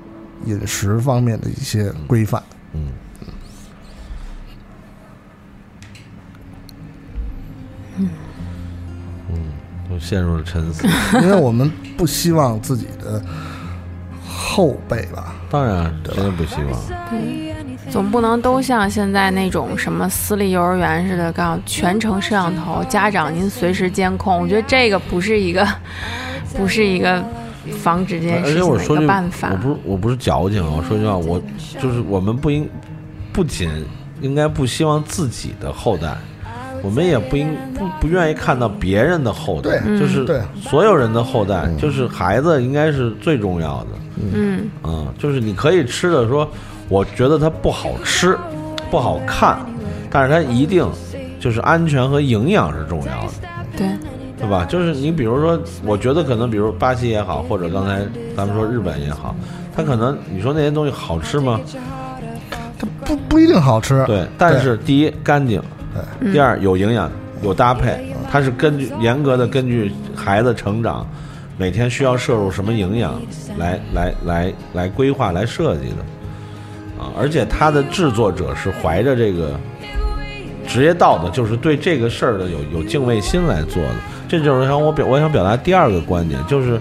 [0.46, 2.42] 饮食方面的一些规范。
[2.74, 2.88] 嗯。
[2.88, 2.92] 嗯，
[10.02, 10.86] 陷入了沉思。
[11.22, 13.22] 因为我们不希望自己的
[14.28, 16.80] 后辈吧，当然，真的不希望。
[17.90, 24.42] 总不能都像现在那种什么私立幼儿园似的，告诉全程摄像头，家长您随时监控。
[24.42, 25.68] 我觉得这个不是一个，
[26.56, 27.22] 不是一个
[27.82, 29.58] 防止这件而事情的一且我说句，个办法我。
[29.58, 31.42] 不是我不是矫情啊，我说句话，我
[31.82, 32.70] 就是我们不应
[33.34, 33.70] 不仅
[34.22, 36.16] 应该不希望自己的后代，
[36.82, 40.26] 我们也不应不不愿意看到别人的后代，就是
[40.62, 43.88] 所有人的后代，就是孩子应该是最重要的。
[44.34, 46.48] 嗯嗯，就是你可以吃的说，
[46.90, 48.38] 我觉得它不好吃，
[48.90, 49.58] 不好看，
[50.10, 50.88] 但是它一定
[51.40, 53.34] 就是安全和营养是重要的。
[53.78, 53.88] 对，
[54.38, 54.66] 对吧？
[54.66, 58.02] 就是你比如说，我觉得可能，比如巴西也好，或者刚才
[58.36, 59.36] 咱们说日本也好，
[59.76, 61.60] 它可能你说那些东西好吃吗？
[62.78, 64.04] 它不不一定好吃。
[64.06, 65.62] 对，但是第一干净，
[66.32, 67.12] 第二有营养，
[67.42, 71.08] 有搭配，它是根据严格的根据孩子成长，
[71.58, 73.22] 每天需要摄入什么营养
[73.58, 79.60] 来来来来规划来设计的啊，而且它的制作者是怀着这个
[80.68, 83.96] 职业道德，就是对这个事儿的有有敬畏心来做的。
[84.30, 86.80] 这就是想我表我想表达第二个观点，就是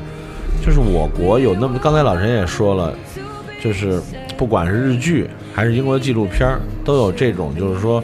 [0.64, 2.94] 就是我国有那么刚才老陈也说了，
[3.60, 4.00] 就是
[4.36, 8.02] 不管是日剧还是英国的纪录片儿，都有这种就是说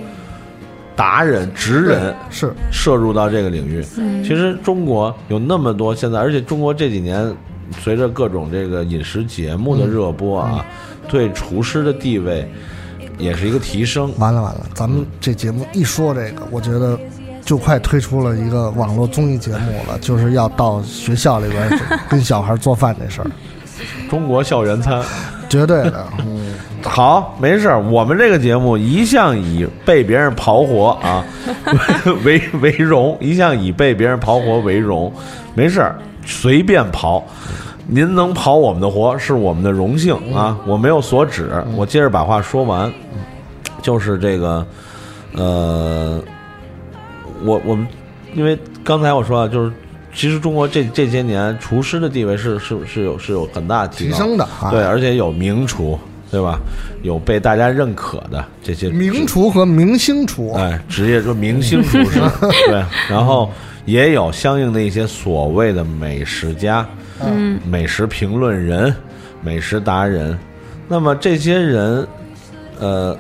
[0.97, 2.53] 达人职人是。
[2.73, 3.85] 摄入到这个领域。
[4.23, 7.33] 其实中国有那么多现在，而且中国这几年
[7.81, 10.65] 随着各种这个饮食节目的热播啊，
[11.09, 12.49] 对厨师的地位
[13.19, 14.13] 也是一个提升。
[14.19, 16.99] 完了完了，咱们这节目一说这个，我觉得
[17.45, 23.31] 就快推出了一个网络综艺节目了，就是要到学校里边跟小孩做饭这事儿，
[24.09, 25.03] 中国校园餐，
[25.49, 26.07] 绝对的。
[26.27, 27.81] 嗯，好，没事儿。
[27.81, 31.25] 我们这个节目一向以被别人刨活啊
[32.25, 35.13] 为为荣，一向以被别人刨活为荣。
[35.55, 37.23] 没事儿，随便刨。
[37.89, 40.59] 您能刨我们的活是我们的荣幸啊！
[40.67, 42.93] 我没有所指，我接着把话说完，
[43.81, 44.67] 就是这个，
[45.37, 46.21] 呃，
[47.45, 47.87] 我我们
[48.35, 49.73] 因为刚才我说了，就是
[50.17, 53.89] 其实中国这这些年厨师的地位是是是有是有很大的。
[53.89, 55.99] 提升的啊，对，而且有名厨，
[56.31, 56.59] 对吧？
[57.03, 62.19] 有被大家认可的这些名厨和明星厨，哎，职业说明星厨师，
[62.67, 63.53] 对，然后
[63.85, 66.85] 也有相应的一些所谓的美食家，
[67.21, 68.93] 嗯，美食评论人、
[69.43, 70.37] 美食达人。
[70.89, 72.07] 那么这些人，
[72.81, 73.17] 呃，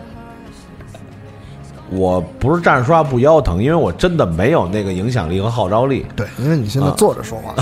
[1.90, 6.04] 我不是站着说话不腰疼，因为我真的没有那个影响力和号召力。
[6.16, 7.54] 对，因为你现在坐着说话，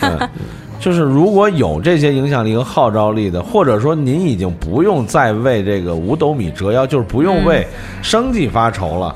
[0.00, 0.28] 对，
[0.78, 7.66] 就是如果有这些影响力和号召力的，或者说您已经不用再为这个五斗米折腰，就是不用为
[8.02, 9.14] 生计发愁了。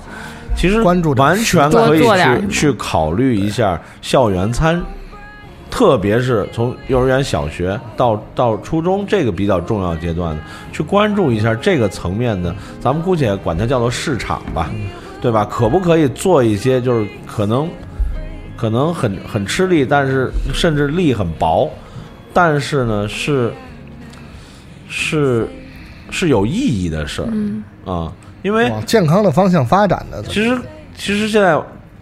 [0.54, 4.80] 其实关注完全可以去去考虑一下校园餐，
[5.72, 14.70] 特别是从幼儿园、小学到到初中这个比较重要阶段的，去关注一下这个层面的，咱们姑且管它叫做市场吧，
[15.22, 15.46] 对吧？
[15.46, 17.66] 可不可以做一些就是可能
[18.54, 21.70] 可能很很吃力，但是甚至力很薄，
[22.34, 23.50] 但是呢是
[24.88, 25.48] 是
[26.10, 28.12] 是有意义的事儿嗯啊，
[28.42, 30.22] 因为往健康的方向发展的。
[30.24, 30.60] 其实
[30.94, 31.58] 其实现在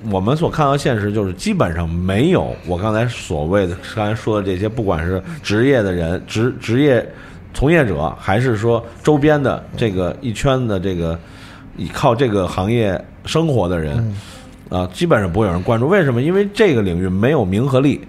[0.08, 7.06] 我们所看到现实就是基本上没有我刚才所谓的刚才说的这些，不管是职业的人、职职业
[7.52, 11.18] 从业者，还是说周边的这个一圈的这个
[11.76, 14.14] 依靠这个行业生活的人。
[14.70, 15.88] 啊，基本上不会有人关注。
[15.88, 16.22] 为什么？
[16.22, 18.00] 因为这个领域没有名和利，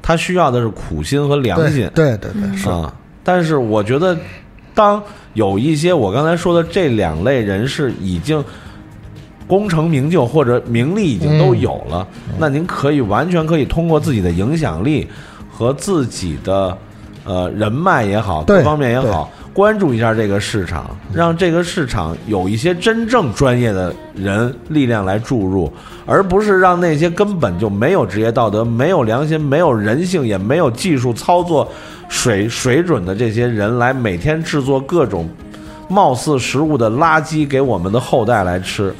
[0.00, 2.90] 他需要的是苦心和良心对对对对，是啊。
[3.22, 4.16] 但是我觉得，
[4.72, 5.02] 当
[5.34, 8.42] 有一些我刚才说的这两类人士已经
[9.46, 12.06] 功成名就或者名利已经都有了，
[12.38, 15.06] 那您可以完全可以通过自己的影响力
[15.50, 16.76] 和自己的
[17.24, 19.30] 呃人脉也好，各方面也好。
[19.54, 25.70] 关注一下这个市场，让这个市场有一些真正专业的人力量来注入，
[26.06, 31.70] 而不是让那些根本就没有职业道德、没有良心、没有人性、也没有技术操作
[32.08, 35.28] 水水准的这些人来每天制作各种
[35.86, 38.94] 貌似食物的垃圾给我们的后代来吃。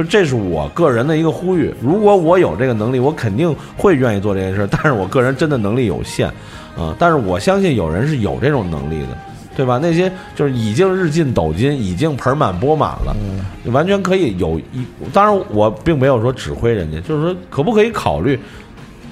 [0.00, 1.74] 嗯，就这是我个人的一个呼吁。
[1.82, 4.66] 如果我有这个能力，我肯定会愿意做这件事。
[4.72, 6.28] 但是我个人真的能力有限，
[6.76, 9.08] 啊、但是我相信有人是有这种能力的，
[9.56, 9.78] 对吧？
[9.82, 13.14] 那些就是已经日进斗金，已经盆满钵满了，
[13.62, 14.84] 你完全可以有一。
[15.12, 18.38] 当然，我并没有说指挥人家，就是说可不可以考虑。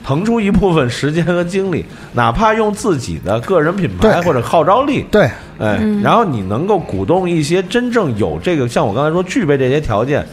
[0.04, 1.84] 腾出一部分时间和精力，
[2.14, 5.28] 哪怕用自己的个人品牌或者号召力，对，
[5.58, 10.24] 哎，然后你能够鼓动一些真正有这个，像我刚才说具备这些条件，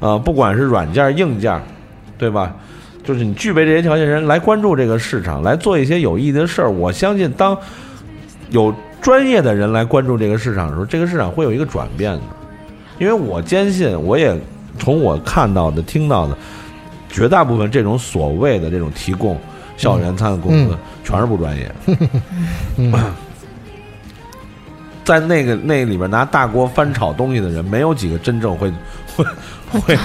[0.00, 1.60] 呃，不管是软件硬件，
[2.18, 2.54] 对吧？
[3.02, 6.70] 就是你具备这些条件的人来关注这个市场，来做一些有意义的事儿。
[6.70, 7.54] 我相信，当
[8.50, 12.20] 有专业的人来关注这个市场的时候，这个市场会有一个转变的。
[12.98, 14.34] 因为我坚信，我也
[14.78, 16.36] 从我看到的、听到的，
[17.10, 19.38] 绝大部分这种所谓的这种提供
[19.76, 21.70] 校园餐的公司，嗯全是不专业。
[22.78, 22.92] 嗯，
[25.04, 28.72] 在那个那里边拿大锅翻炒东西的人，没有几个真正会
[29.14, 29.24] 会
[29.80, 29.98] 会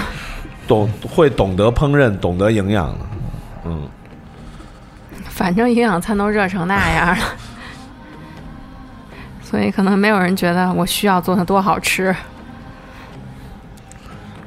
[0.68, 2.98] 懂会懂得烹饪、懂得营养的。
[3.64, 3.88] 嗯，
[5.28, 7.24] 反正营养餐都热成那样了，
[9.42, 12.14] 所以可能没有人觉得我需要做的多好吃。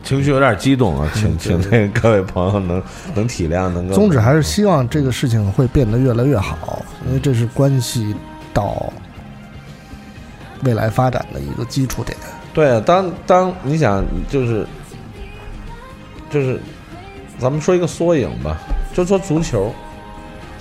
[0.04, 2.84] 情绪有点激动啊，请 请那个各位朋友能
[3.16, 8.14] 能体谅，能够宗旨还是希望这个事情会变得越来越好，因为这是关系
[8.54, 8.91] 到
[10.64, 12.18] 未来发展的一个基础点。
[12.53, 12.82] 对啊。
[12.86, 14.66] 当当你想就是
[16.30, 16.59] 就是，
[17.38, 18.57] 咱们说一个缩影吧，
[18.93, 19.74] 就说足球，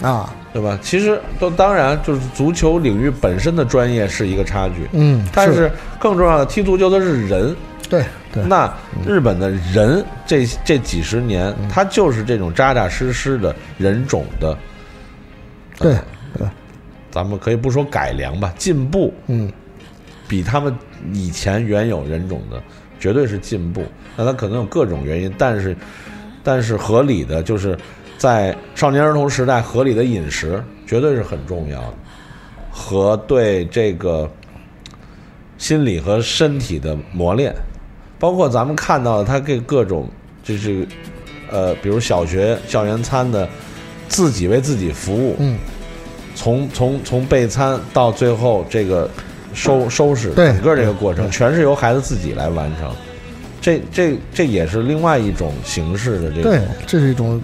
[0.03, 0.79] 啊，对吧？
[0.83, 7.55] 其实都当然就是足球领域本身的专业是一个差距，嗯，但是更重要的，踢足球的是人。
[7.89, 8.73] 对对，那
[9.07, 14.57] 日本的人这这几十年，他就是这种扎扎实实的人种的，
[15.79, 15.95] 对
[16.39, 16.49] 对，
[17.11, 19.53] 咱们可以不说改良吧，进步嗯
[20.29, 20.75] 比他们
[21.13, 22.63] 以前原有人种的
[22.99, 23.85] 绝对是进步。
[24.17, 25.77] 那他可能有各种原因，但是
[26.43, 27.77] 但是合理的就是
[28.19, 31.95] 在少年儿童时代合理的饮食绝对是很重要的，
[32.71, 34.31] 和对这个
[35.57, 37.55] 心理和身体的磨练，
[38.19, 40.09] 包括咱们看到的他给各种
[40.43, 40.87] 就是
[41.51, 43.49] 呃，比如小学校园餐的
[44.09, 45.57] 自己为自己服务，嗯，
[46.35, 49.09] 从从从备餐到最后这个
[49.55, 52.91] 收收拾，对整个这个过程全是由孩子自己来完成。
[53.61, 57.41] 这这这也是另外一种形式的这对，这是一种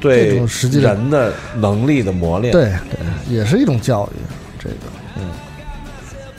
[0.00, 4.16] 这对种实际人的能力的磨练。，对对，也是一种教育。
[4.58, 4.74] 这个
[5.16, 5.30] 嗯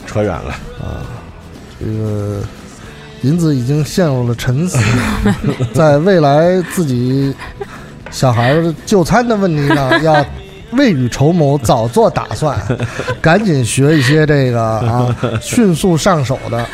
[0.06, 0.50] 扯远了
[0.80, 1.06] 啊，
[1.80, 2.42] 这个
[3.22, 4.78] 银子已经陷入了沉思，
[5.72, 7.34] 在未来自己
[8.10, 10.24] 小孩儿就餐的问题上要。
[10.72, 12.58] 未雨绸缪，早做打算，
[13.20, 16.66] 赶紧学一些这个啊， 迅速上手的，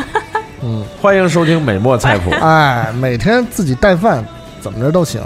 [0.62, 2.30] 嗯，欢迎收听美墨菜谱。
[2.40, 4.24] 哎，每天自己带饭，
[4.60, 5.20] 怎么着都行。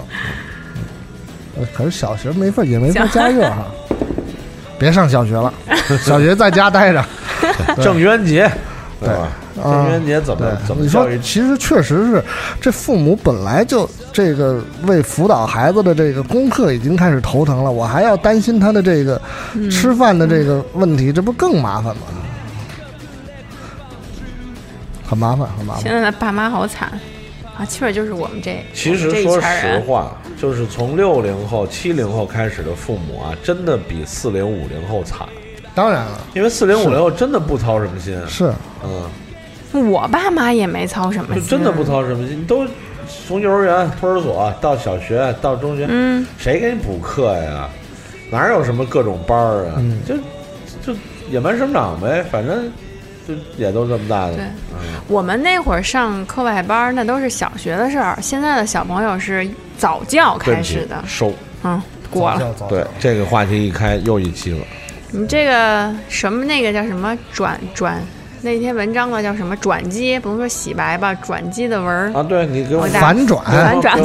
[1.55, 3.67] 呃可是小学没法也没法加热哈，
[4.79, 5.53] 别上小学了，
[6.01, 7.05] 小学在家待着。
[7.83, 8.49] 郑渊洁，
[9.03, 9.29] 对吧？
[9.63, 11.19] 啊郑渊洁怎么对，怎么你说教育？
[11.19, 12.23] 其实确实是，
[12.59, 19.21] 这父母本来就这个为辅导孩子的这个功课已经开始头疼了，我还要担心他的这个
[19.69, 22.01] 吃饭的这个问题，这不更麻烦吗？
[25.05, 25.83] 很麻烦，很麻烦。
[25.83, 26.99] 现在的爸妈好惨
[27.55, 27.63] 啊！
[27.63, 35.27] 基本就是我们这其实说实，话，就是从六零后、七零后开始的父母啊，真的比四零五零后惨，
[35.75, 38.53] 当然了，因为四零五零后真的不操什么心，是
[38.83, 42.65] 嗯，我爸妈也没操什么就心，真的不操什么心，都
[43.27, 47.67] 从幼儿园、托儿所到小学到中学，嗯，谁给你补课呀？
[48.31, 49.73] 哪有什么各种班儿啊？
[49.77, 50.15] 嗯就
[50.85, 50.99] 就
[51.29, 52.71] 野蛮生长呗，反正
[53.27, 54.35] 就也都这么大的。
[54.35, 58.17] 对嗯，我们那会儿上课外班儿，那都是小学的事儿。
[58.21, 59.47] 现在的小朋友是
[59.77, 61.33] 早教开始的，收。
[61.63, 62.37] 嗯，过了。
[62.37, 64.65] 早教早教对，这个话题一开又一期了。
[65.15, 68.01] 你这个什么那个叫什么转转
[68.41, 69.21] 那篇文章呢？
[69.21, 70.17] 叫什么转机？
[70.17, 72.11] 不能说洗白吧，转机的文儿。
[72.15, 73.95] 啊，对你给我反转反转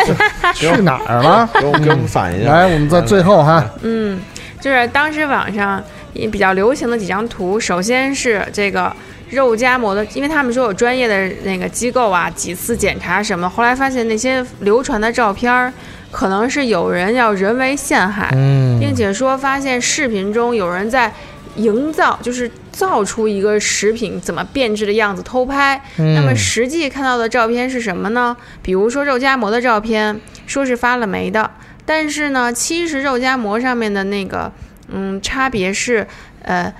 [0.54, 1.48] 去哪儿了？
[1.60, 2.50] 给我给我们反一下。
[2.50, 4.18] 来，我们在最后哈，嗯，
[4.58, 5.80] 就是当时网上
[6.14, 8.90] 也比较流行的几张图，首先是这个
[9.28, 15.72] 肉夹馍的，因为他们说有专业的那个机构啊，几次检查什么，后来发现那些流传的照片儿，
[16.16, 21.12] 可能是有人要人为陷害，嗯，并且说发现视频中有人在
[21.56, 25.78] 营造，就是造出一个食品怎么变质的样子偷拍。
[25.98, 28.34] 那么嗯实际看到的照片是什么呢？
[28.62, 31.50] 比如说肉夹馍的照片，说是发了霉的，
[31.84, 34.50] 但是呢，其实肉夹馍上面的那个，
[34.88, 36.08] 嗯，差别是，
[36.40, 36.72] 呃，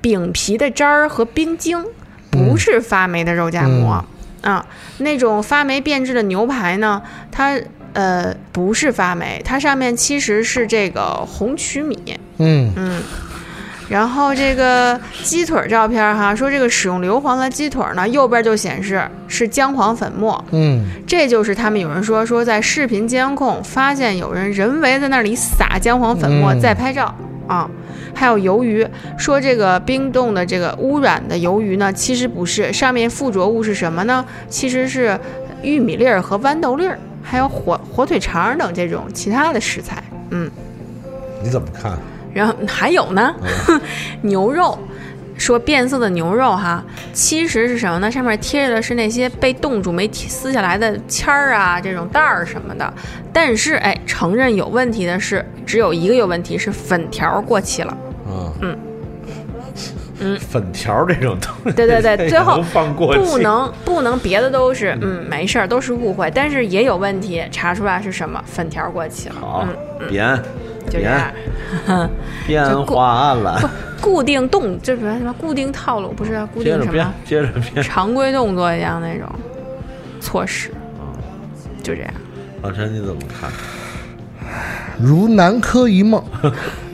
[0.00, 1.84] 饼皮的渣儿和冰晶，
[2.28, 4.04] 不是发霉的肉夹馍。
[4.40, 4.66] 啊，
[4.98, 7.56] 那种发霉变质的牛排呢，它
[7.92, 11.96] 呃不是发霉，它上面其实是这个红曲米，
[12.38, 12.72] 嗯。
[12.76, 13.02] 嗯，
[13.88, 20.84] 然后这个鸡腿儿照片儿哈，说这个使用硫磺的鸡腿儿呢，右边就显示是姜黄粉末，嗯。
[21.06, 26.60] 这就是他们有人说说在视频监控发现有人人为在那里撒姜黄粉末嗯。
[26.60, 27.14] 再拍照。
[27.46, 27.68] 啊。
[28.14, 28.86] 还有鱿鱼，
[29.16, 34.22] 说这个冰冻的这个污染的鱿鱼呢，其实不是，上面附着物是什么呢？
[34.50, 35.18] 其实是
[35.62, 40.02] 玉米粒儿和豌豆粒儿，还有火火腿肠等这种其他的食材。
[40.30, 40.50] 嗯，
[41.42, 41.96] 你怎么看？
[42.34, 43.34] 然后还有呢，
[44.22, 44.78] 牛肉，
[45.36, 48.10] 说变色的牛肉哈，其实是什么呢？
[48.10, 52.94] 上面贴着的是那些被冻住没撕下来的签儿啊，这种袋儿什么的。
[53.32, 57.98] 但是哎，承认有问题的是，只有一个有问题是粉条过期了。
[58.26, 58.78] 嗯，嗯
[60.22, 68.42] 嗯粉条这种东西，对对 对最后放过不能不能别的都是嗯没事儿，都是误会，但是也有问题，查出来是什么？
[68.46, 69.34] 粉条过期了。
[69.40, 69.66] 好
[70.00, 70.36] 嗯，编
[70.88, 71.30] 就这样。
[72.46, 73.70] 编 就过画案了，
[74.00, 77.82] 固定动就是什么固定套路，不是固定什么，接着编。
[77.82, 79.28] 常规动作一样那种
[80.20, 80.70] 措施，
[81.82, 82.12] 就这样。
[82.62, 83.50] 老陈你怎么看？
[85.00, 86.22] 如南柯一梦，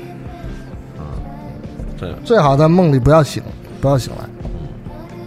[2.00, 3.42] 这最好在梦里不要醒，
[3.80, 4.24] 不要醒来。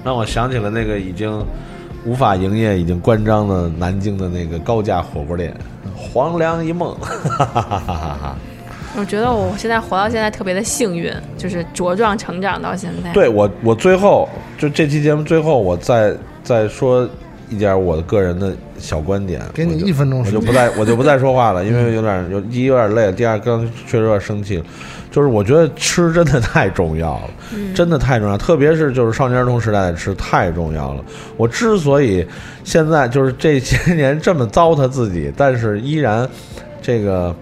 [0.04, 1.46] 让我想起了那个已经
[2.06, 5.56] 无法营业、已经关张的南京的那个高价火锅店，
[5.96, 8.36] 黄粱一梦，哈哈哈哈哈哈。
[8.98, 16.14] 我觉得我现在活到现在特别的幸运，就是茁壮成长到现在。，对我，我最后就这期节目最后，我再
[16.44, 17.08] 再说
[17.52, 20.40] 一点我的个人的小观点，给你一分钟时间。
[20.40, 24.64] 我就不再我就不再说话了，因为有点有第一有点累，第二刚确实有点生气了。
[25.12, 27.30] 就是我觉得吃真的太重要了，
[27.76, 31.04] 真的太重要，特别是就是少年儿童时代的吃太重要了。
[31.36, 32.26] 我之所以
[32.64, 36.26] 现在就是这些 年这么糟蹋自己，但是依然
[36.82, 37.36] 这个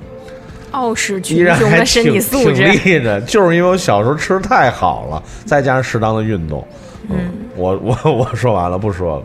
[0.71, 2.71] 傲视依群雄的身体挺素质。
[2.71, 6.67] 挺立着，就是因为我小时候吃太好了，再加上适当的运动。
[7.11, 9.23] 嗯，我我我说完了，不说了。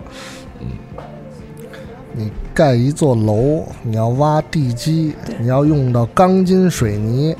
[2.16, 7.36] 你盖一座楼，你要挖地基，你要用到钢筋水泥。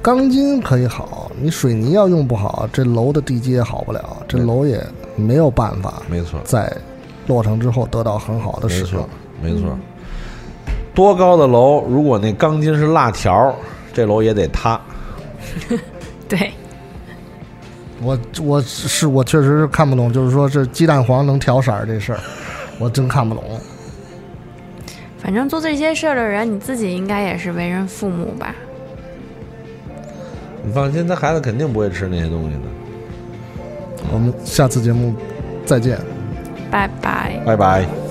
[0.00, 4.80] 钢筋可以好，你水泥要用不好，这楼的地基也好不了，这楼也
[5.16, 6.74] 没有办法没错，在
[7.26, 9.08] 落成之后得到很好的没错使用。，
[9.42, 9.76] 没错。
[10.94, 13.54] 多高的楼，如果那钢筋是辣条，
[13.92, 14.80] 这楼也得塌。
[16.26, 16.52] 对，
[18.00, 22.20] 我我是我确实是看不懂，就是说这鸡蛋黄能调色儿这事儿，
[22.78, 23.44] 我真看不懂。
[25.18, 28.54] 反正做这些事儿的人，你自己应该也是为人父母吧？
[30.64, 32.62] 你放心，他孩子肯定不会吃那些东西的。
[34.12, 35.14] 我们下次节目
[35.64, 35.98] 再见。
[36.70, 37.40] 拜拜。
[37.44, 38.05] 拜拜。